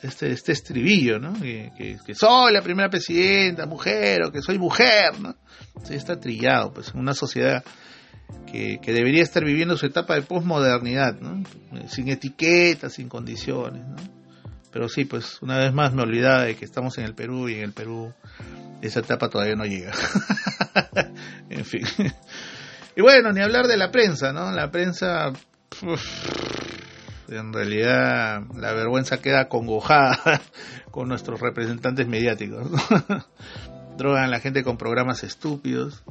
este, 0.03 0.31
este 0.33 0.53
estribillo, 0.53 1.19
¿no? 1.19 1.33
Que, 1.41 1.97
soy 2.15 2.53
la 2.53 2.63
primera 2.63 2.91
presidenta, 2.91 3.67
mujer, 3.67 4.25
o 4.25 4.33
que 4.33 4.43
soy 4.43 4.59
mujer, 4.59 5.19
¿no? 5.21 5.37
Sí, 5.85 5.95
está 5.95 6.21
trillado, 6.21 6.73
pues, 6.73 6.93
en 6.93 7.01
una 7.01 7.15
sociedad 7.15 7.65
que, 8.51 8.79
que 8.83 8.93
debería 8.93 9.23
estar 9.23 9.45
viviendo 9.45 9.77
su 9.77 9.87
etapa 9.87 10.15
de 10.15 10.23
posmodernidad, 10.23 11.19
¿no? 11.21 11.43
Sin 11.89 12.09
etiquetas, 12.09 12.95
sin 12.95 13.09
condiciones, 13.09 13.87
¿no? 13.87 13.97
Pero 14.71 14.89
sí, 14.89 15.07
pues, 15.07 15.41
una 15.41 15.59
vez 15.59 15.73
más 15.73 15.95
me 15.95 16.03
olvidaba 16.03 16.45
de 16.45 16.55
que 16.55 16.67
estamos 16.67 16.99
en 16.99 17.05
el 17.05 17.15
Perú 17.15 17.49
y 17.49 17.55
en 17.55 17.63
el 17.63 17.73
Perú 17.73 18.13
esa 18.83 19.01
etapa 19.01 19.29
todavía 19.29 19.57
no 19.57 19.65
llega. 19.65 19.93
en 21.51 21.65
fin. 21.65 21.85
y 22.97 23.03
bueno, 23.03 23.33
ni 23.33 23.41
hablar 23.41 23.67
de 23.67 23.77
la 23.77 23.91
prensa, 23.91 24.33
¿no? 24.33 24.53
La 24.53 24.71
prensa... 24.71 25.33
En 27.31 27.53
realidad 27.53 28.43
la 28.57 28.73
vergüenza 28.73 29.21
queda 29.21 29.49
congojada 29.49 30.41
con 30.91 31.09
nuestros 31.09 31.41
representantes 31.41 32.09
mediáticos. 32.09 32.71
Drogan 33.99 34.25
a 34.25 34.29
la 34.29 34.41
gente 34.41 34.63
con 34.63 34.79
programas 34.79 35.25
estúpidos. 35.25 36.03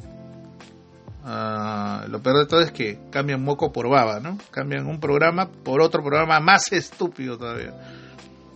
Uh, 1.24 2.08
lo 2.10 2.22
peor 2.22 2.40
de 2.40 2.46
todo 2.46 2.62
es 2.62 2.72
que 2.72 3.00
cambian 3.10 3.44
moco 3.44 3.72
por 3.74 3.90
baba, 3.90 4.20
¿no? 4.20 4.38
Cambian 4.52 4.86
un 4.86 5.00
programa 5.00 5.50
por 5.50 5.82
otro 5.82 6.04
programa 6.04 6.40
más 6.40 6.72
estúpido 6.72 7.38
todavía. 7.38 7.74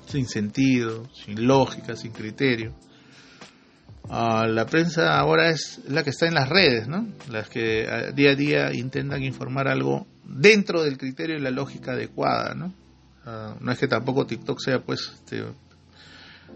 Sin 0.05 0.27
sentido, 0.27 1.05
sin 1.13 1.47
lógica, 1.47 1.95
sin 1.95 2.11
criterio. 2.11 2.73
Uh, 4.09 4.45
la 4.47 4.65
prensa 4.65 5.17
ahora 5.17 5.49
es 5.49 5.79
la 5.87 6.03
que 6.03 6.09
está 6.09 6.27
en 6.27 6.33
las 6.33 6.49
redes, 6.49 6.87
¿no? 6.87 7.07
Las 7.29 7.49
que 7.49 8.11
día 8.13 8.31
a 8.31 8.35
día 8.35 8.73
intentan 8.73 9.23
informar 9.23 9.67
algo 9.67 10.05
dentro 10.23 10.83
del 10.83 10.97
criterio 10.97 11.37
y 11.37 11.41
la 11.41 11.51
lógica 11.51 11.93
adecuada, 11.93 12.53
¿no? 12.53 12.73
Uh, 13.25 13.55
no 13.59 13.71
es 13.71 13.77
que 13.77 13.87
tampoco 13.87 14.25
TikTok 14.25 14.59
sea, 14.59 14.79
pues, 14.79 15.11
este, 15.13 15.43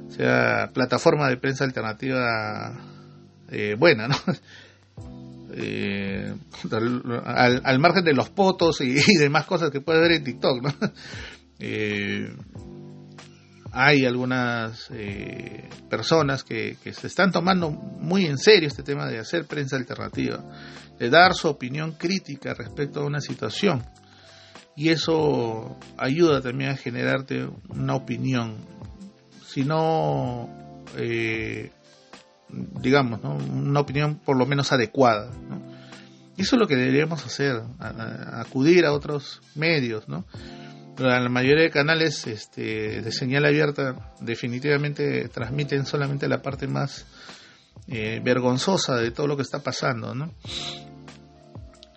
sea 0.09 0.69
plataforma 0.73 1.29
de 1.29 1.37
prensa 1.37 1.63
alternativa 1.63 2.75
eh, 3.51 3.75
buena, 3.77 4.07
¿no? 4.07 4.15
Eh, 5.57 6.33
al, 6.71 7.61
al, 7.63 7.79
margen 7.79 8.03
de 8.03 8.13
los 8.13 8.29
potos 8.29 8.81
y, 8.81 8.97
y, 8.97 9.15
demás 9.17 9.45
cosas 9.45 9.69
que 9.69 9.79
puede 9.79 10.01
ver 10.01 10.11
en 10.13 10.23
TikTok, 10.25 10.61
¿no? 10.61 10.73
Eh, 11.59 12.35
hay 13.77 14.05
algunas 14.05 14.89
eh, 14.91 15.67
personas 15.89 16.45
que, 16.45 16.77
se 16.93 17.07
están 17.07 17.33
tomando 17.33 17.71
muy 17.71 18.25
en 18.25 18.37
serio 18.37 18.69
este 18.69 18.83
tema 18.83 19.05
de 19.05 19.19
hacer 19.19 19.45
prensa 19.47 19.75
alternativa, 19.75 20.41
de 20.97 21.09
dar 21.09 21.33
su 21.33 21.49
opinión 21.49 21.91
crítica 21.91 22.53
respecto 22.53 23.01
a 23.01 23.05
una 23.05 23.19
situación. 23.19 23.83
Y 24.77 24.89
eso 24.89 25.77
ayuda 25.97 26.39
también 26.39 26.71
a 26.71 26.77
generarte 26.77 27.49
una 27.67 27.95
opinión, 27.95 28.65
si 29.45 29.65
no, 29.65 30.49
eh, 30.95 31.71
digamos, 32.47 33.21
¿no? 33.21 33.35
una 33.35 33.81
opinión 33.81 34.19
por 34.19 34.37
lo 34.37 34.45
menos 34.45 34.71
adecuada. 34.71 35.31
eso 36.37 36.55
es 36.55 36.59
lo 36.59 36.67
que 36.67 36.77
deberíamos 36.77 37.25
hacer, 37.25 37.61
acudir 37.79 38.85
a 38.85 38.93
otros 38.93 39.41
medios, 39.53 40.07
¿no? 40.07 40.25
La 40.97 41.29
mayoría 41.29 41.63
de 41.63 41.71
canales 41.71 42.25
este, 42.27 43.01
de 43.01 43.11
señal 43.11 43.45
abierta 43.45 44.13
definitivamente 44.21 45.27
transmiten 45.29 45.85
solamente 45.85 46.27
la 46.27 46.41
parte 46.41 46.67
más 46.67 47.05
eh, 47.87 48.21
vergonzosa 48.23 48.95
de 48.95 49.11
todo 49.11 49.27
lo 49.27 49.35
que 49.35 49.43
está 49.43 49.59
pasando, 49.59 50.15
¿no? 50.15 50.33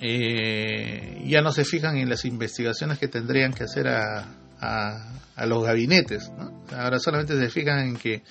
Eh, 0.01 1.25
ya 1.27 1.41
no 1.41 1.51
se 1.51 1.65
fijan 1.65 1.97
en 1.97 2.09
las 2.09 2.25
investigaciones 2.25 2.99
que 2.99 3.09
tendrían 3.09 3.53
que 3.53 3.65
hacer 3.65 3.89
a, 3.89 4.27
a, 4.61 5.13
a, 5.35 5.47
los 5.47 5.65
gabinetes, 5.65 6.31
¿no? 6.37 6.65
Ahora 6.77 6.99
solamente 7.01 7.37
se 7.37 7.49
fijan 7.51 7.81
en 7.81 7.97
que 7.97 8.23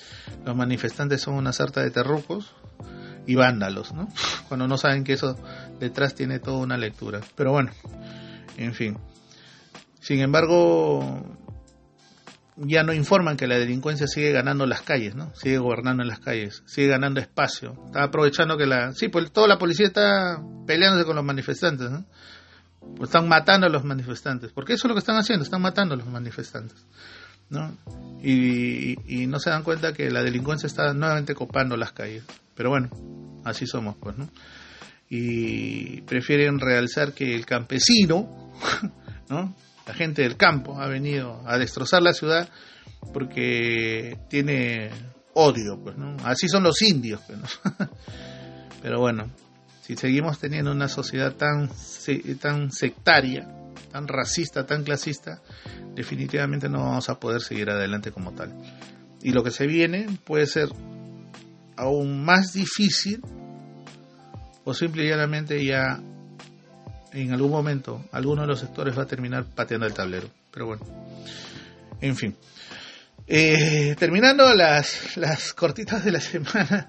los 0.46 0.56
manifestantes 0.56 1.22
son 1.22 1.34
una 1.34 1.52
sarta 1.52 1.82
de 1.82 1.92
terrucos 1.92 2.56
y 3.26 3.36
vándalos, 3.36 3.94
¿no? 3.94 4.08
Cuando 4.48 4.68
no 4.68 4.78
saben 4.78 5.04
que 5.04 5.14
eso 5.14 5.36
detrás 5.80 6.16
tiene 6.16 6.40
toda 6.40 6.58
una 6.58 6.78
lectura. 6.78 7.22
Pero 7.36 7.52
bueno, 7.52 7.72
en 8.58 8.74
fin. 8.74 8.98
Sin 10.08 10.22
embargo, 10.22 11.22
ya 12.56 12.82
no 12.84 12.94
informan 12.94 13.36
que 13.36 13.46
la 13.46 13.58
delincuencia 13.60 14.08
sigue 14.08 14.32
ganando 14.32 14.66
las 14.66 14.82
calles, 14.82 15.16
¿no? 15.16 15.36
Sigue 15.36 15.58
gobernando 15.58 16.02
en 16.02 16.08
las 16.08 16.20
calles, 16.22 16.64
sigue 16.66 16.88
ganando 16.88 17.20
espacio. 17.20 17.78
Está 17.88 18.04
aprovechando 18.04 18.58
que 18.58 18.66
la... 18.66 18.94
Sí, 18.94 19.10
pues 19.10 19.30
toda 19.34 19.50
la 19.50 19.58
policía 19.58 19.88
está 19.88 20.42
peleándose 20.66 21.06
con 21.06 21.18
los 21.18 21.26
manifestantes, 21.26 21.92
¿no? 21.92 22.06
Pues 22.96 23.10
están 23.10 23.28
matando 23.28 23.68
a 23.68 23.70
los 23.70 23.84
manifestantes. 23.84 24.54
Porque 24.54 24.76
eso 24.76 24.88
es 24.88 24.90
lo 24.90 24.96
que 24.96 25.00
están 25.00 25.18
haciendo, 25.18 25.44
están 25.44 25.62
matando 25.62 25.96
a 25.96 25.98
los 25.98 26.08
manifestantes, 26.08 26.88
¿no? 27.50 27.78
Y, 28.24 28.94
y, 28.94 28.98
y 29.08 29.28
no 29.28 29.40
se 29.40 29.50
dan 29.50 29.64
cuenta 29.64 29.92
que 29.92 30.10
la 30.10 30.24
delincuencia 30.24 30.68
está 30.68 30.94
nuevamente 30.94 31.36
copando 31.36 31.76
las 31.76 31.92
calles. 31.92 32.24
Pero 32.56 32.70
bueno, 32.70 32.90
así 33.44 33.68
somos, 33.68 33.98
pues, 33.98 34.18
¿no? 34.18 34.30
Y 35.10 36.00
prefieren 36.04 36.62
realzar 36.62 37.12
que 37.12 37.36
el 37.36 37.46
campesino, 37.46 38.54
¿no? 39.30 39.54
La 39.88 39.94
gente 39.94 40.22
del 40.22 40.36
campo 40.36 40.80
ha 40.82 40.88
venido 40.88 41.42
a 41.46 41.58
destrozar 41.58 42.02
la 42.02 42.14
ciudad 42.14 42.50
porque 43.14 44.18
tiene 44.30 44.90
odio, 45.34 45.80
pues, 45.82 45.98
¿no? 45.98 46.18
Así 46.24 46.50
son 46.50 46.64
los 46.64 46.82
indios, 46.82 47.22
pues, 47.26 47.40
¿no? 47.40 47.48
Pero 48.82 49.00
bueno, 49.00 49.32
si 49.82 49.96
seguimos 49.96 50.40
teniendo 50.40 50.72
una 50.72 50.90
sociedad 50.90 51.34
tan, 51.34 51.70
tan 52.42 52.72
sectaria, 52.72 53.48
tan 53.92 54.08
racista, 54.08 54.66
tan 54.66 54.84
clasista, 54.84 55.42
definitivamente 55.96 56.68
no 56.68 56.84
vamos 56.84 57.10
a 57.10 57.20
poder 57.20 57.42
seguir 57.42 57.70
adelante 57.70 58.12
como 58.12 58.34
tal. 58.34 58.54
Y 59.22 59.32
lo 59.32 59.44
que 59.44 59.52
se 59.52 59.68
viene 59.68 60.08
puede 60.26 60.46
ser 60.46 60.70
aún 61.76 62.24
más 62.24 62.54
difícil 62.54 63.22
o 64.64 64.74
simple 64.74 65.06
y 65.06 65.10
llanamente 65.10 65.64
ya 65.64 66.02
en 67.22 67.34
algún 67.34 67.52
momento 67.52 68.06
alguno 68.12 68.42
de 68.42 68.48
los 68.48 68.60
sectores 68.60 68.98
va 68.98 69.04
a 69.04 69.08
terminar 69.08 69.46
pateando 69.46 69.86
el 69.86 69.94
tablero. 69.94 70.30
Pero 70.52 70.68
bueno, 70.68 70.84
en 72.02 72.16
fin. 72.16 72.36
Eh, 73.28 73.96
terminando 74.00 74.54
las, 74.54 75.18
las 75.18 75.54
cortitas 75.54 76.04
de 76.06 76.12
la 76.12 76.22
semana. 76.22 76.88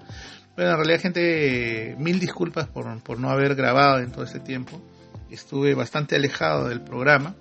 Bueno, 0.55 0.71
en 0.71 0.77
realidad, 0.77 1.01
gente, 1.01 1.95
mil 1.97 2.19
disculpas 2.19 2.67
por, 2.67 3.01
por 3.03 3.19
no 3.19 3.29
haber 3.29 3.55
grabado 3.55 3.99
en 3.99 4.11
todo 4.11 4.23
este 4.23 4.39
tiempo. 4.39 4.81
Estuve 5.29 5.75
bastante 5.75 6.15
alejado 6.15 6.69
del 6.69 6.81
programa 6.81 7.35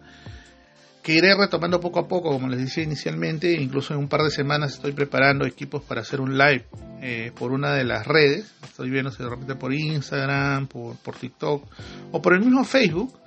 que 1.09 1.14
iré 1.14 1.35
retomando 1.35 1.81
poco 1.81 2.01
a 2.01 2.07
poco, 2.07 2.31
como 2.31 2.49
les 2.49 2.61
decía 2.61 2.85
inicialmente, 2.85 3.51
incluso 3.55 3.94
en 3.94 4.01
un 4.01 4.09
par 4.09 4.21
de 4.25 4.31
semanas 4.31 4.75
estoy 4.75 4.92
preparando 4.92 5.47
equipos 5.47 5.83
para 5.83 6.03
hacer 6.03 6.21
un 6.21 6.37
live 6.37 6.66
eh, 7.01 7.33
por 7.35 7.53
una 7.53 7.73
de 7.73 7.83
las 7.85 8.07
redes, 8.07 8.53
estoy 8.62 8.90
viendo 8.90 9.11
si 9.11 9.23
de 9.23 9.31
repente 9.31 9.55
por 9.55 9.73
Instagram, 9.73 10.66
por, 10.66 10.97
por 10.97 11.16
TikTok 11.16 11.66
o 12.12 12.21
por 12.21 12.35
el 12.35 12.40
mismo 12.40 12.62
Facebook, 12.62 13.18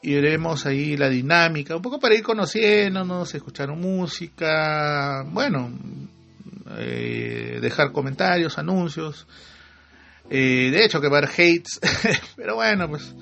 y 0.00 0.14
veremos 0.14 0.66
ahí 0.66 0.96
la 0.96 1.08
dinámica, 1.08 1.74
un 1.74 1.82
poco 1.82 1.98
para 1.98 2.14
ir 2.14 2.22
conociéndonos, 2.22 3.34
escuchar 3.34 3.70
música, 3.70 5.24
bueno, 5.26 5.68
eh, 6.78 7.58
dejar 7.60 7.90
comentarios, 7.90 8.56
anuncios, 8.56 9.26
eh, 10.30 10.70
de 10.70 10.84
hecho 10.84 11.00
que 11.00 11.08
va 11.08 11.16
a 11.16 11.22
haber 11.22 11.30
hates, 11.30 11.80
pero 12.36 12.54
bueno, 12.54 12.88
pues 12.88 13.16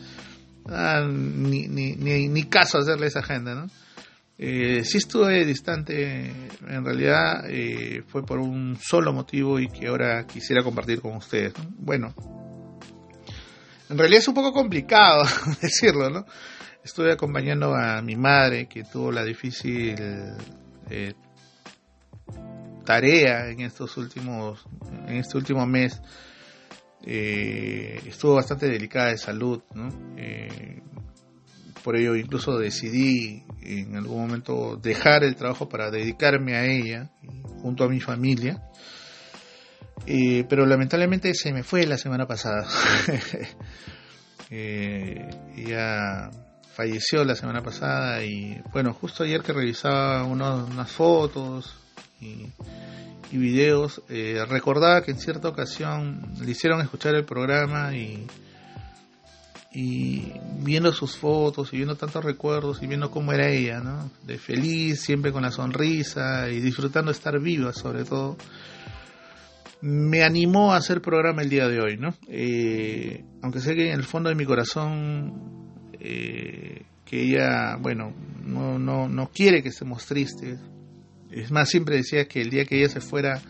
Ah, 0.71 1.07
ni, 1.09 1.67
ni, 1.69 1.95
ni, 1.97 2.45
caso 2.45 2.79
hacerle 2.79 3.07
esa 3.07 3.21
agenda, 3.21 3.55
¿no? 3.55 3.71
Eh, 4.41 4.85
sí 4.85 4.99
estuve 4.99 5.45
distante, 5.45 6.31
en 6.69 6.85
realidad 6.85 7.45
eh, 7.49 8.05
fue 8.07 8.25
por 8.25 8.39
un 8.39 8.79
solo 8.81 9.13
motivo 9.13 9.59
y 9.59 9.69
que 9.69 9.89
ahora 9.89 10.27
quisiera 10.27 10.63
compartir 10.63 11.01
con 11.01 11.17
ustedes. 11.17 11.55
Bueno, 11.79 12.15
en 13.89 13.99
realidad 13.99 14.21
es 14.21 14.29
un 14.29 14.35
poco 14.35 14.53
complicado 14.53 15.25
decirlo, 15.61 16.11
¿no? 16.11 16.27
Estuve 16.85 17.13
acompañando 17.13 17.75
a 17.75 18.01
mi 18.03 18.17
madre 18.17 18.69
que 18.69 18.85
tuvo 18.85 19.11
la 19.11 19.25
difícil 19.25 19.97
eh, 20.91 21.15
tarea 22.85 23.51
en 23.51 23.61
estos 23.61 23.97
últimos, 23.97 24.65
en 25.07 25.17
este 25.17 25.37
último 25.37 25.67
mes. 25.67 26.01
Eh, 27.05 28.01
estuvo 28.07 28.35
bastante 28.35 28.67
delicada 28.67 29.11
de 29.11 29.19
salud, 29.19 29.63
¿no? 29.75 29.89
Eh, 30.17 30.83
por 31.83 31.97
ello 31.97 32.17
incluso 32.17 32.59
decidí 32.59 33.45
en 33.63 33.97
algún 33.97 34.21
momento 34.21 34.77
dejar 34.77 35.25
el 35.25 35.37
trabajo 35.37 35.69
para 35.69 35.91
dedicarme 35.91 36.57
a 36.57 36.65
ella 36.65 37.11
junto 37.63 37.85
a 37.85 37.89
mi 37.89 38.01
familia. 38.01 38.63
Eh, 40.07 40.45
pero 40.49 40.65
lamentablemente 40.67 41.35
se 41.35 41.53
me 41.53 41.63
fue 41.63 41.87
la 41.87 41.99
semana 41.99 42.27
pasada. 42.27 42.67
eh, 44.51 45.29
ella 45.57 46.31
falleció 46.75 47.25
la 47.25 47.35
semana 47.35 47.63
pasada 47.63 48.23
y 48.25 48.61
bueno, 48.73 48.95
justo 48.95 49.25
ayer 49.25 49.43
que 49.43 49.53
revisaba 49.53 50.25
unas 50.25 50.91
fotos 50.91 51.75
y, 52.21 52.47
y 53.31 53.37
videos, 53.37 54.03
eh, 54.09 54.45
recordaba 54.49 55.03
que 55.03 55.11
en 55.11 55.19
cierta 55.19 55.49
ocasión 55.49 56.23
le 56.41 56.51
hicieron 56.51 56.81
escuchar 56.81 57.15
el 57.15 57.25
programa 57.25 57.95
y 57.95 58.27
y 59.71 60.33
viendo 60.61 60.93
sus 60.93 61.17
fotos 61.17 61.73
y 61.73 61.77
viendo 61.77 61.97
tantos 61.97 62.25
recuerdos 62.25 62.83
y 62.83 62.87
viendo 62.87 63.11
cómo 63.11 63.33
era 63.33 63.51
ella, 63.51 63.81
¿no? 63.81 64.11
De 64.25 64.39
feliz, 64.39 65.01
siempre 65.01 65.31
con 65.31 65.43
la 65.43 65.51
sonrisa 65.51 66.49
y 66.51 66.61
disfrutando 66.61 67.11
estar 67.11 67.39
viva 67.39 67.73
sobre 67.73 68.05
todo, 68.05 68.37
me 69.81 70.23
animó 70.23 70.73
a 70.73 70.79
hacer 70.79 71.01
programa 71.01 71.43
el 71.43 71.51
día 71.51 71.69
de 71.69 71.81
hoy, 71.81 71.97
¿no? 71.97 72.15
Eh, 72.29 73.25
aunque 73.43 73.61
sé 73.61 73.75
que 73.75 73.93
en 73.93 73.99
el 73.99 74.05
fondo 74.05 74.31
de 74.31 74.35
mi 74.35 74.45
corazón 74.45 75.71
eh, 76.01 76.83
que 77.05 77.23
ella, 77.23 77.77
bueno, 77.77 78.13
no, 78.43 78.79
no, 78.79 79.09
no 79.09 79.31
quiere 79.31 79.63
que 79.63 79.69
estemos 79.69 80.07
tristes. 80.07 80.59
Es 81.43 81.51
más, 81.51 81.69
siempre 81.69 81.97
decía 81.97 82.27
que 82.27 82.41
el 82.41 82.51
día 82.51 82.65
que 82.65 82.79
ella 82.79 82.89
se 82.89 83.01
fuera 83.01 83.41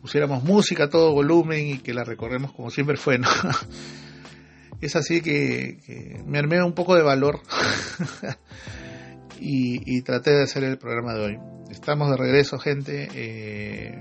pusiéramos 0.00 0.42
música 0.42 0.84
a 0.84 0.90
todo 0.90 1.12
volumen 1.12 1.68
y 1.68 1.78
que 1.78 1.94
la 1.94 2.02
recorremos 2.02 2.52
como 2.52 2.70
siempre 2.70 2.96
fue, 2.96 3.18
¿no? 3.18 3.28
es 4.80 4.96
así 4.96 5.22
que, 5.22 6.22
me 6.26 6.38
armé 6.38 6.62
un 6.62 6.74
poco 6.74 6.96
de 6.96 7.02
valor 7.02 7.40
y, 9.40 10.02
traté 10.02 10.32
de 10.32 10.42
hacer 10.42 10.64
el 10.64 10.76
programa 10.76 11.14
de 11.14 11.20
hoy. 11.20 11.38
Estamos 11.70 12.10
de 12.10 12.16
regreso, 12.16 12.58
gente. 12.58 13.08
Eh, 13.14 13.96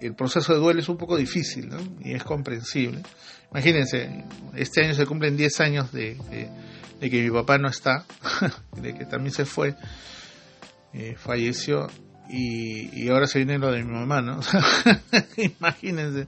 el 0.00 0.14
proceso 0.14 0.52
de 0.52 0.58
duelo 0.58 0.80
es 0.80 0.88
un 0.88 0.98
poco 0.98 1.16
difícil 1.16 1.70
¿no? 1.70 1.78
y 2.00 2.12
es 2.12 2.22
comprensible. 2.22 3.02
Imagínense, 3.50 4.24
este 4.54 4.84
año 4.84 4.94
se 4.94 5.06
cumplen 5.06 5.36
10 5.36 5.60
años 5.60 5.92
de, 5.92 6.16
que 7.00 7.22
mi 7.22 7.30
papá 7.30 7.58
no 7.58 7.68
está, 7.68 8.04
de 8.76 8.94
que 8.94 9.04
también 9.06 9.32
se 9.32 9.44
fue, 9.44 9.74
eh, 10.92 11.14
falleció 11.16 11.88
y, 12.32 13.08
ahora 13.08 13.26
se 13.26 13.40
viene 13.40 13.58
lo 13.58 13.70
de 13.70 13.84
mi 13.84 13.92
mamá, 13.92 14.22
¿no? 14.22 14.40
Imagínense, 15.36 16.26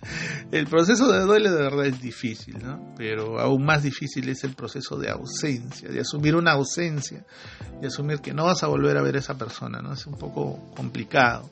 el 0.53 0.66
proceso 0.66 1.11
de 1.11 1.20
duelo 1.20 1.50
de 1.50 1.62
verdad 1.62 1.87
es 1.87 2.00
difícil, 2.00 2.59
¿no? 2.62 2.94
Pero 2.96 3.40
aún 3.40 3.64
más 3.64 3.83
difícil 3.83 4.29
es 4.29 4.44
el 4.44 4.55
proceso 4.55 4.98
de 4.98 5.09
ausencia, 5.09 5.88
de 5.88 6.00
asumir 6.00 6.37
una 6.37 6.53
ausencia, 6.53 7.24
de 7.81 7.87
asumir 7.87 8.20
que 8.20 8.35
no 8.35 8.44
vas 8.44 8.62
a 8.62 8.66
volver 8.66 8.98
a 8.98 9.03
ver 9.03 9.16
a 9.16 9.20
esa 9.20 9.38
persona, 9.38 9.81
¿no? 9.81 9.94
Es 9.94 10.07
un 10.07 10.18
poco 10.18 10.74
complicado. 10.77 11.50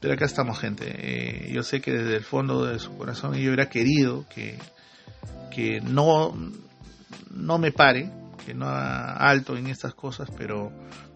Pero 0.00 0.12
acá 0.12 0.26
estamos, 0.26 0.58
gente. 0.58 0.84
Eh, 0.86 1.50
yo 1.50 1.62
sé 1.62 1.80
que 1.80 1.92
desde 1.92 2.16
el 2.16 2.24
fondo 2.24 2.66
de 2.66 2.78
su 2.78 2.94
corazón 2.96 3.34
ella 3.34 3.46
hubiera 3.46 3.70
querido 3.70 4.26
que, 4.28 4.58
que 5.50 5.80
no, 5.80 6.34
no 7.30 7.58
me 7.58 7.72
pare, 7.72 8.12
que 8.44 8.52
no 8.52 8.68
haga 8.68 9.14
alto 9.14 9.56
en 9.56 9.68
estas 9.68 9.94
cosas, 9.94 10.28
pero 10.36 10.70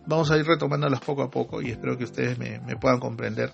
vamos 0.07 0.31
a 0.31 0.37
ir 0.37 0.45
retomándolas 0.45 1.01
poco 1.01 1.23
a 1.23 1.31
poco 1.31 1.63
y 1.63 1.71
espero 1.71 1.97
que 1.97 2.05
ustedes 2.05 2.39
me, 2.39 2.61
puedan 2.77 3.01
comprender. 3.01 3.53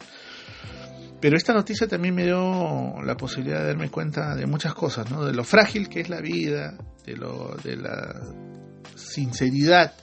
Pero 1.20 1.36
esta 1.36 1.54
noticia 1.54 1.88
también 1.88 2.14
me 2.14 2.24
dio 2.24 3.00
la 3.02 3.16
posibilidad 3.16 3.60
de 3.60 3.68
darme 3.68 3.90
cuenta 3.90 4.34
de 4.34 4.46
muchas 4.46 4.74
cosas, 4.74 5.10
¿no? 5.10 5.24
De 5.24 5.32
lo 5.32 5.44
frágil 5.44 5.88
que 5.88 6.00
es 6.00 6.10
la 6.10 6.20
vida, 6.20 6.76
de, 7.04 7.16
lo, 7.16 7.56
de 7.62 7.76
la 7.76 8.22
sinceridad 8.94 9.94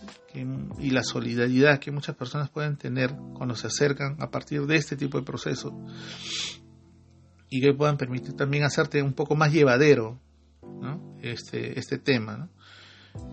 y 0.80 0.90
la 0.90 1.04
solidaridad 1.04 1.80
que 1.80 1.92
muchas 1.92 2.16
personas 2.16 2.50
pueden 2.50 2.76
tener 2.76 3.14
cuando 3.36 3.56
se 3.56 3.68
acercan 3.68 4.18
a 4.20 4.32
partir 4.32 4.66
de 4.66 4.78
este 4.78 4.96
tipo 4.96 5.20
de 5.20 5.24
procesos 5.24 5.72
y 7.50 7.62
que 7.62 7.72
puedan 7.74 7.98
permitir 7.98 8.34
también 8.34 8.64
hacerte 8.64 9.04
un 9.04 9.14
poco 9.14 9.36
más 9.36 9.54
llevadero 9.54 10.20
¿no? 10.64 11.16
este, 11.22 11.78
este 11.78 12.00
tema. 12.00 12.36
¿no? 12.36 12.50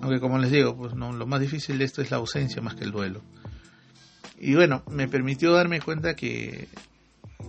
Aunque 0.03 0.21
como 0.21 0.38
les 0.38 0.51
digo, 0.51 0.77
pues 0.77 0.95
no, 0.95 1.12
lo 1.12 1.27
más 1.27 1.40
difícil 1.40 1.79
de 1.79 1.85
esto 1.85 2.03
es 2.03 2.11
la 2.11 2.19
ausencia 2.19 2.62
más 2.62 2.75
que 2.75 2.85
el 2.85 2.93
duelo. 2.93 3.23
Y 4.38 4.55
bueno, 4.55 4.83
me 4.90 5.09
permitió 5.09 5.53
darme 5.53 5.81
cuenta 5.81 6.14
que 6.14 6.69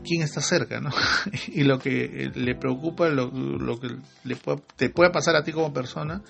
quién 0.03 0.21
está 0.21 0.41
cerca, 0.41 0.81
¿no? 0.81 0.89
y 1.47 1.63
lo 1.63 1.79
que 1.79 2.31
le 2.33 2.55
preocupa, 2.55 3.09
lo, 3.09 3.31
lo 3.31 3.79
que 3.79 3.95
le 4.23 4.37
te 4.75 4.89
puede 4.89 5.11
pasar 5.11 5.35
a 5.35 5.43
ti 5.43 5.51
como 5.51 5.73
persona 5.73 6.21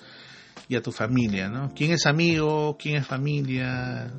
y 0.68 0.76
a 0.76 0.82
tu 0.82 0.92
familia, 0.92 1.48
¿no? 1.48 1.72
¿Quién 1.74 1.92
es 1.92 2.06
amigo? 2.06 2.76
¿Quién 2.78 2.96
es 2.96 3.06
familia? 3.06 4.12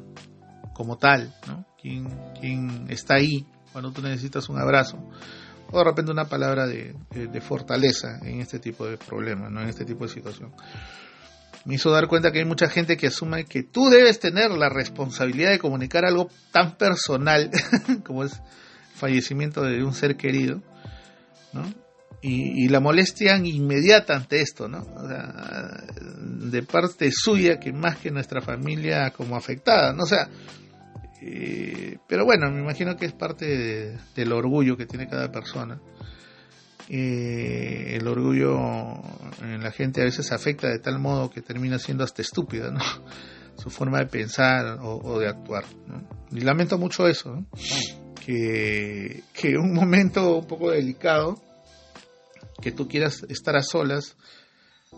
Como 0.74 0.98
tal, 0.98 1.34
¿no? 1.48 1.66
¿Quién, 1.82 2.10
quién 2.40 2.88
está 2.90 3.16
ahí 3.16 3.46
cuando 3.72 3.92
tú 3.92 4.02
necesitas 4.02 4.50
un 4.50 4.60
abrazo? 4.60 4.98
O 5.72 5.78
de 5.78 5.84
repente 5.86 6.12
una 6.12 6.26
palabra 6.26 6.68
de, 6.68 6.96
de, 7.12 7.28
de 7.28 7.42
fortaleza 7.42 8.20
en 8.24 8.42
este 8.42 8.60
tipo 8.60 8.86
de 8.86 8.98
problemas, 8.98 9.52
¿no? 9.52 9.62
En 9.62 9.70
este 9.70 9.86
tipo 9.86 10.04
de 10.04 10.10
situación 10.14 10.52
me 11.66 11.76
hizo 11.76 11.92
dar 11.92 12.08
cuenta 12.08 12.32
que 12.32 12.40
hay 12.40 12.46
mucha 12.46 12.70
gente 12.70 12.98
que 12.98 13.08
asume 13.08 13.46
que 13.46 13.64
tú 13.64 13.90
debes 13.90 14.20
tener 14.20 14.52
la 14.52 14.70
responsabilidad 14.70 15.52
de 15.52 15.60
comunicar 15.60 16.06
algo 16.06 16.30
tan 16.52 16.76
personal 16.76 17.50
como 18.06 18.26
es 18.26 18.34
el 18.34 18.40
fallecimiento 18.96 19.62
de 19.62 19.84
un 19.84 19.94
ser 19.94 20.16
querido, 20.18 20.62
¿no? 21.54 21.64
Y, 22.26 22.70
la 22.70 22.80
molestia 22.80 23.36
inmediata 23.36 24.16
ante 24.16 24.40
esto, 24.40 24.70
¿no? 24.70 24.88
O 24.96 25.08
sea, 25.10 25.84
de 26.00 26.64
parte 26.64 27.12
suya 27.12 27.60
que 27.60 27.74
más 27.74 27.98
que 27.98 28.12
nuestra 28.12 28.42
familia 28.42 29.12
como 29.12 29.36
afectada, 29.36 29.92
¿no? 29.92 30.06
Sea, 30.06 30.30
eh, 31.22 31.98
pero 32.08 32.24
bueno, 32.24 32.50
me 32.50 32.62
imagino 32.62 32.96
que 32.96 33.08
es 33.08 33.12
parte 33.12 33.98
del 34.16 34.32
orgullo 34.32 34.78
que 34.78 34.86
tiene 34.86 35.10
cada 35.10 35.34
persona 35.34 35.82
el 36.90 38.08
orgullo 38.08 38.58
en 39.42 39.64
la 39.64 39.72
gente 39.72 40.02
a 40.02 40.06
veces 40.06 40.32
afecta 40.32 40.68
de 40.68 40.80
tal 40.80 41.00
modo 41.00 41.30
que 41.30 41.42
termina 41.42 41.80
siendo 41.80 42.04
hasta 42.04 42.22
estúpida. 42.22 42.74
Su 43.56 43.70
forma 43.70 44.00
de 44.00 44.08
pensar 44.08 44.80
o, 44.82 45.20
de 45.20 45.30
actuar. 45.30 45.64
Y 46.32 46.42
lamento 46.42 46.80
mucho 46.80 47.08
eso, 47.08 47.46
que, 48.26 49.24
que 49.32 49.58
un 49.58 49.74
momento 49.74 50.38
un 50.38 50.48
poco 50.48 50.72
delicado, 50.72 51.40
que 52.62 52.72
tú 52.72 52.88
quieras 52.88 53.24
estar 53.30 53.56
a 53.56 53.62
solas 53.62 54.16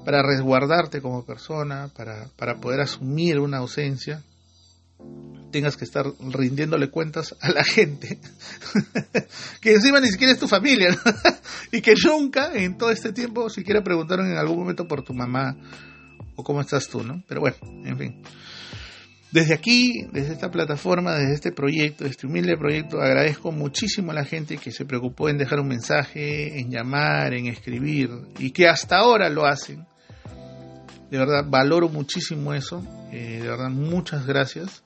para 0.05 0.23
resguardarte 0.23 1.01
como 1.01 1.25
persona, 1.25 1.89
para, 1.95 2.27
para 2.37 2.55
poder 2.55 2.79
asumir 2.81 3.39
una 3.39 3.57
ausencia, 3.57 4.23
tengas 5.51 5.77
que 5.77 5.85
estar 5.85 6.05
rindiéndole 6.19 6.89
cuentas 6.89 7.35
a 7.39 7.49
la 7.49 7.63
gente, 7.63 8.19
que 9.61 9.73
encima 9.73 9.99
ni 9.99 10.09
siquiera 10.09 10.33
es 10.33 10.39
tu 10.39 10.47
familia, 10.47 10.89
y 11.75 11.81
que 11.81 11.93
nunca 12.05 12.51
en 12.53 12.77
todo 12.77 12.89
este 12.89 13.11
tiempo 13.11 13.49
siquiera 13.49 13.83
preguntaron 13.83 14.31
en 14.31 14.37
algún 14.37 14.59
momento 14.59 14.87
por 14.87 15.03
tu 15.03 15.13
mamá 15.13 15.57
o 16.35 16.43
cómo 16.43 16.61
estás 16.61 16.87
tú, 16.87 17.03
¿no? 17.03 17.21
Pero 17.27 17.41
bueno, 17.41 17.57
en 17.83 17.97
fin. 17.97 18.21
Desde 19.31 19.53
aquí, 19.53 20.07
desde 20.13 20.31
esta 20.31 20.49
plataforma, 20.49 21.15
desde 21.15 21.33
este 21.33 21.51
proyecto, 21.51 22.05
este 22.05 22.27
humilde 22.27 22.55
proyecto, 22.55 23.01
agradezco 23.01 23.51
muchísimo 23.51 24.11
a 24.11 24.15
la 24.15 24.23
gente 24.23 24.57
que 24.57 24.71
se 24.71 24.85
preocupó 24.85 25.27
en 25.27 25.37
dejar 25.37 25.59
un 25.59 25.67
mensaje, 25.67 26.61
en 26.61 26.71
llamar, 26.71 27.33
en 27.33 27.47
escribir, 27.47 28.09
y 28.39 28.51
que 28.51 28.69
hasta 28.69 28.99
ahora 28.99 29.29
lo 29.29 29.45
hacen. 29.45 29.85
De 31.11 31.17
verdad, 31.17 31.43
valoro 31.45 31.89
muchísimo 31.89 32.53
eso. 32.53 32.81
Eh, 33.11 33.39
de 33.41 33.49
verdad, 33.49 33.69
muchas 33.69 34.25
gracias. 34.25 34.84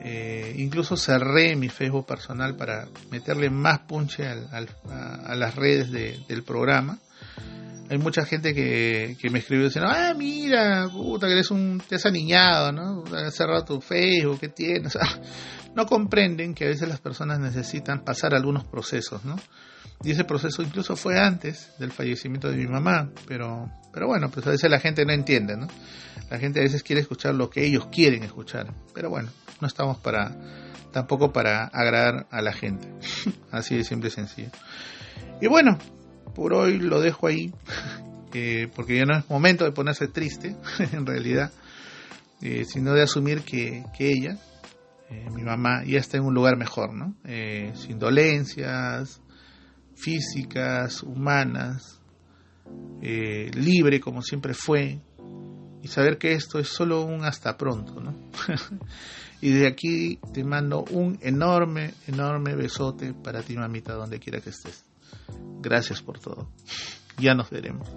Eh, 0.00 0.54
incluso 0.58 0.96
cerré 0.96 1.56
mi 1.56 1.68
Facebook 1.68 2.06
personal 2.06 2.56
para 2.56 2.86
meterle 3.10 3.48
más 3.48 3.80
punche 3.80 4.26
a, 4.28 5.34
las 5.34 5.54
redes 5.54 5.90
del 5.90 6.42
programa. 6.42 6.98
Hay 7.90 7.98
mucha 7.98 8.24
gente 8.24 8.54
que, 8.54 9.16
que 9.20 9.30
me 9.30 9.40
escribió 9.40 9.66
diciendo, 9.66 9.90
ah, 9.92 10.14
mira, 10.16 10.88
puta, 10.90 11.26
que 11.26 11.34
eres 11.34 11.50
un, 11.50 11.82
te 11.86 11.96
has 11.96 12.06
aniñado, 12.06 12.72
¿no? 12.72 13.04
Has 13.14 13.34
cerrado 13.34 13.64
tu 13.64 13.80
Facebook, 13.80 14.40
¿qué 14.40 14.48
tienes? 14.48 14.96
no 15.74 15.86
comprenden 15.86 16.54
que 16.54 16.64
a 16.64 16.68
veces 16.68 16.88
las 16.88 17.00
personas 17.00 17.38
necesitan 17.40 18.04
pasar 18.04 18.34
algunos 18.34 18.64
procesos, 18.64 19.24
¿no? 19.24 19.36
Y 20.02 20.10
ese 20.10 20.24
proceso 20.24 20.62
incluso 20.62 20.96
fue 20.96 21.18
antes 21.18 21.72
del 21.78 21.92
fallecimiento 21.92 22.50
de 22.50 22.56
mi 22.56 22.66
mamá, 22.66 23.10
pero, 23.26 23.70
pero 23.92 24.06
bueno, 24.06 24.30
pues 24.30 24.46
a 24.46 24.50
veces 24.50 24.70
la 24.70 24.80
gente 24.80 25.04
no 25.04 25.12
entiende, 25.12 25.56
¿no? 25.56 25.66
La 26.30 26.38
gente 26.38 26.60
a 26.60 26.62
veces 26.62 26.82
quiere 26.82 27.00
escuchar 27.00 27.34
lo 27.34 27.48
que 27.48 27.64
ellos 27.64 27.88
quieren 27.92 28.22
escuchar, 28.22 28.72
pero 28.94 29.08
bueno, 29.10 29.30
no 29.60 29.66
estamos 29.66 29.98
para, 29.98 30.36
tampoco 30.92 31.32
para 31.32 31.66
agradar 31.66 32.26
a 32.30 32.42
la 32.42 32.52
gente. 32.52 32.88
Así 33.50 33.76
de 33.76 33.84
simple 33.84 34.08
y 34.08 34.12
sencillo. 34.12 34.50
Y 35.40 35.46
bueno, 35.46 35.78
por 36.34 36.52
hoy 36.52 36.78
lo 36.78 37.00
dejo 37.00 37.26
ahí, 37.26 37.52
eh, 38.34 38.68
porque 38.74 38.96
ya 38.96 39.04
no 39.04 39.18
es 39.18 39.28
momento 39.30 39.64
de 39.64 39.72
ponerse 39.72 40.08
triste, 40.08 40.56
en 40.92 41.06
realidad, 41.06 41.52
eh, 42.42 42.64
sino 42.64 42.92
de 42.92 43.02
asumir 43.02 43.42
que, 43.42 43.84
que 43.96 44.10
ella, 44.10 44.38
eh, 45.10 45.28
mi 45.30 45.42
mamá, 45.42 45.84
ya 45.84 45.98
está 45.98 46.16
en 46.16 46.24
un 46.24 46.34
lugar 46.34 46.56
mejor, 46.56 46.94
¿no? 46.94 47.14
sin 47.74 47.98
dolencias 47.98 49.20
físicas, 49.94 51.02
humanas, 51.02 52.00
libre 53.00 54.00
como 54.00 54.22
siempre 54.22 54.54
fue, 54.54 54.98
y 55.84 55.88
saber 55.88 56.16
que 56.16 56.32
esto 56.32 56.58
es 56.58 56.68
solo 56.68 57.04
un 57.04 57.24
hasta 57.24 57.58
pronto, 57.58 58.00
¿no? 58.00 58.14
y 59.42 59.52
de 59.52 59.68
aquí 59.68 60.18
te 60.32 60.42
mando 60.42 60.82
un 60.90 61.18
enorme, 61.20 61.92
enorme 62.06 62.54
besote 62.54 63.12
para 63.12 63.42
ti, 63.42 63.54
mamita, 63.54 63.92
donde 63.92 64.18
quiera 64.18 64.40
que 64.40 64.48
estés. 64.48 64.82
Gracias 65.60 66.02
por 66.02 66.18
todo. 66.18 66.48
Ya 67.18 67.34
nos 67.34 67.50
veremos. 67.50 67.88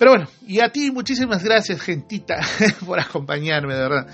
Pero 0.00 0.12
bueno, 0.12 0.28
y 0.46 0.60
a 0.60 0.72
ti 0.72 0.90
muchísimas 0.90 1.44
gracias, 1.44 1.82
gentita, 1.82 2.40
por 2.86 2.98
acompañarme, 2.98 3.74
verdad. 3.74 4.06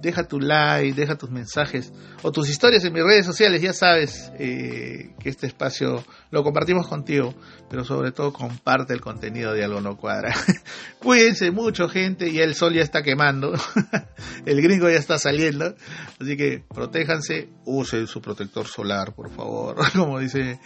Deja 0.00 0.24
tu 0.24 0.40
like, 0.40 0.98
deja 0.98 1.16
tus 1.16 1.30
mensajes 1.30 1.92
o 2.22 2.32
tus 2.32 2.48
historias 2.48 2.84
en 2.84 2.92
mis 2.92 3.04
redes 3.04 3.26
sociales. 3.26 3.62
Ya 3.62 3.72
sabes 3.72 4.32
eh, 4.40 5.14
que 5.20 5.28
este 5.28 5.46
espacio 5.46 6.02
lo 6.32 6.42
compartimos 6.42 6.88
contigo, 6.88 7.32
pero 7.68 7.84
sobre 7.84 8.10
todo 8.10 8.32
comparte 8.32 8.92
el 8.92 9.00
contenido 9.00 9.52
de 9.52 9.62
Algo 9.62 9.80
No 9.80 9.96
Cuadra. 9.96 10.34
Cuídense 10.98 11.52
mucho, 11.52 11.88
gente, 11.88 12.28
y 12.28 12.40
el 12.40 12.56
sol 12.56 12.72
ya 12.74 12.82
está 12.82 13.02
quemando. 13.02 13.52
el 14.46 14.60
gringo 14.62 14.90
ya 14.90 14.98
está 14.98 15.16
saliendo. 15.18 15.76
Así 16.18 16.36
que 16.36 16.64
protéjanse, 16.74 17.50
usen 17.66 18.08
su 18.08 18.20
protector 18.20 18.66
solar, 18.66 19.14
por 19.14 19.30
favor. 19.30 19.76
Como 19.94 20.18
dice 20.18 20.58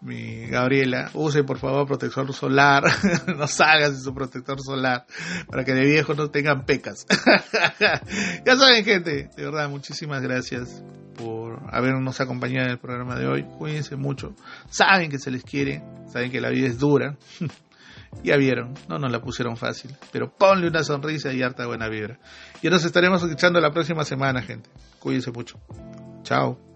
mi 0.00 0.46
Gabriela, 0.46 1.10
use 1.14 1.42
por 1.42 1.58
favor 1.58 1.86
protector 1.86 2.32
solar, 2.32 2.84
no 3.36 3.46
salgas 3.46 3.96
de 3.96 4.00
su 4.00 4.14
protector 4.14 4.60
solar, 4.60 5.06
para 5.48 5.64
que 5.64 5.74
de 5.74 5.84
viejo 5.84 6.14
no 6.14 6.30
tengan 6.30 6.64
pecas. 6.64 7.06
ya 8.46 8.56
saben 8.56 8.84
gente, 8.84 9.30
de 9.36 9.44
verdad, 9.44 9.68
muchísimas 9.68 10.22
gracias 10.22 10.82
por 11.14 11.58
habernos 11.74 12.20
acompañado 12.20 12.66
en 12.66 12.72
el 12.72 12.78
programa 12.78 13.16
de 13.16 13.26
hoy, 13.26 13.42
cuídense 13.58 13.96
mucho, 13.96 14.34
saben 14.70 15.10
que 15.10 15.18
se 15.18 15.30
les 15.30 15.42
quiere, 15.42 15.82
saben 16.12 16.30
que 16.30 16.40
la 16.40 16.50
vida 16.50 16.68
es 16.68 16.78
dura, 16.78 17.16
ya 18.22 18.36
vieron, 18.36 18.74
no 18.88 18.98
nos 18.98 19.10
la 19.10 19.20
pusieron 19.20 19.56
fácil, 19.56 19.96
pero 20.12 20.32
ponle 20.32 20.68
una 20.68 20.84
sonrisa 20.84 21.32
y 21.32 21.42
harta 21.42 21.66
buena 21.66 21.88
vibra. 21.88 22.18
Y 22.62 22.68
nos 22.68 22.84
estaremos 22.84 23.22
escuchando 23.22 23.60
la 23.60 23.72
próxima 23.72 24.04
semana 24.04 24.42
gente, 24.42 24.70
cuídense 25.00 25.32
mucho, 25.32 25.58
chao. 26.22 26.67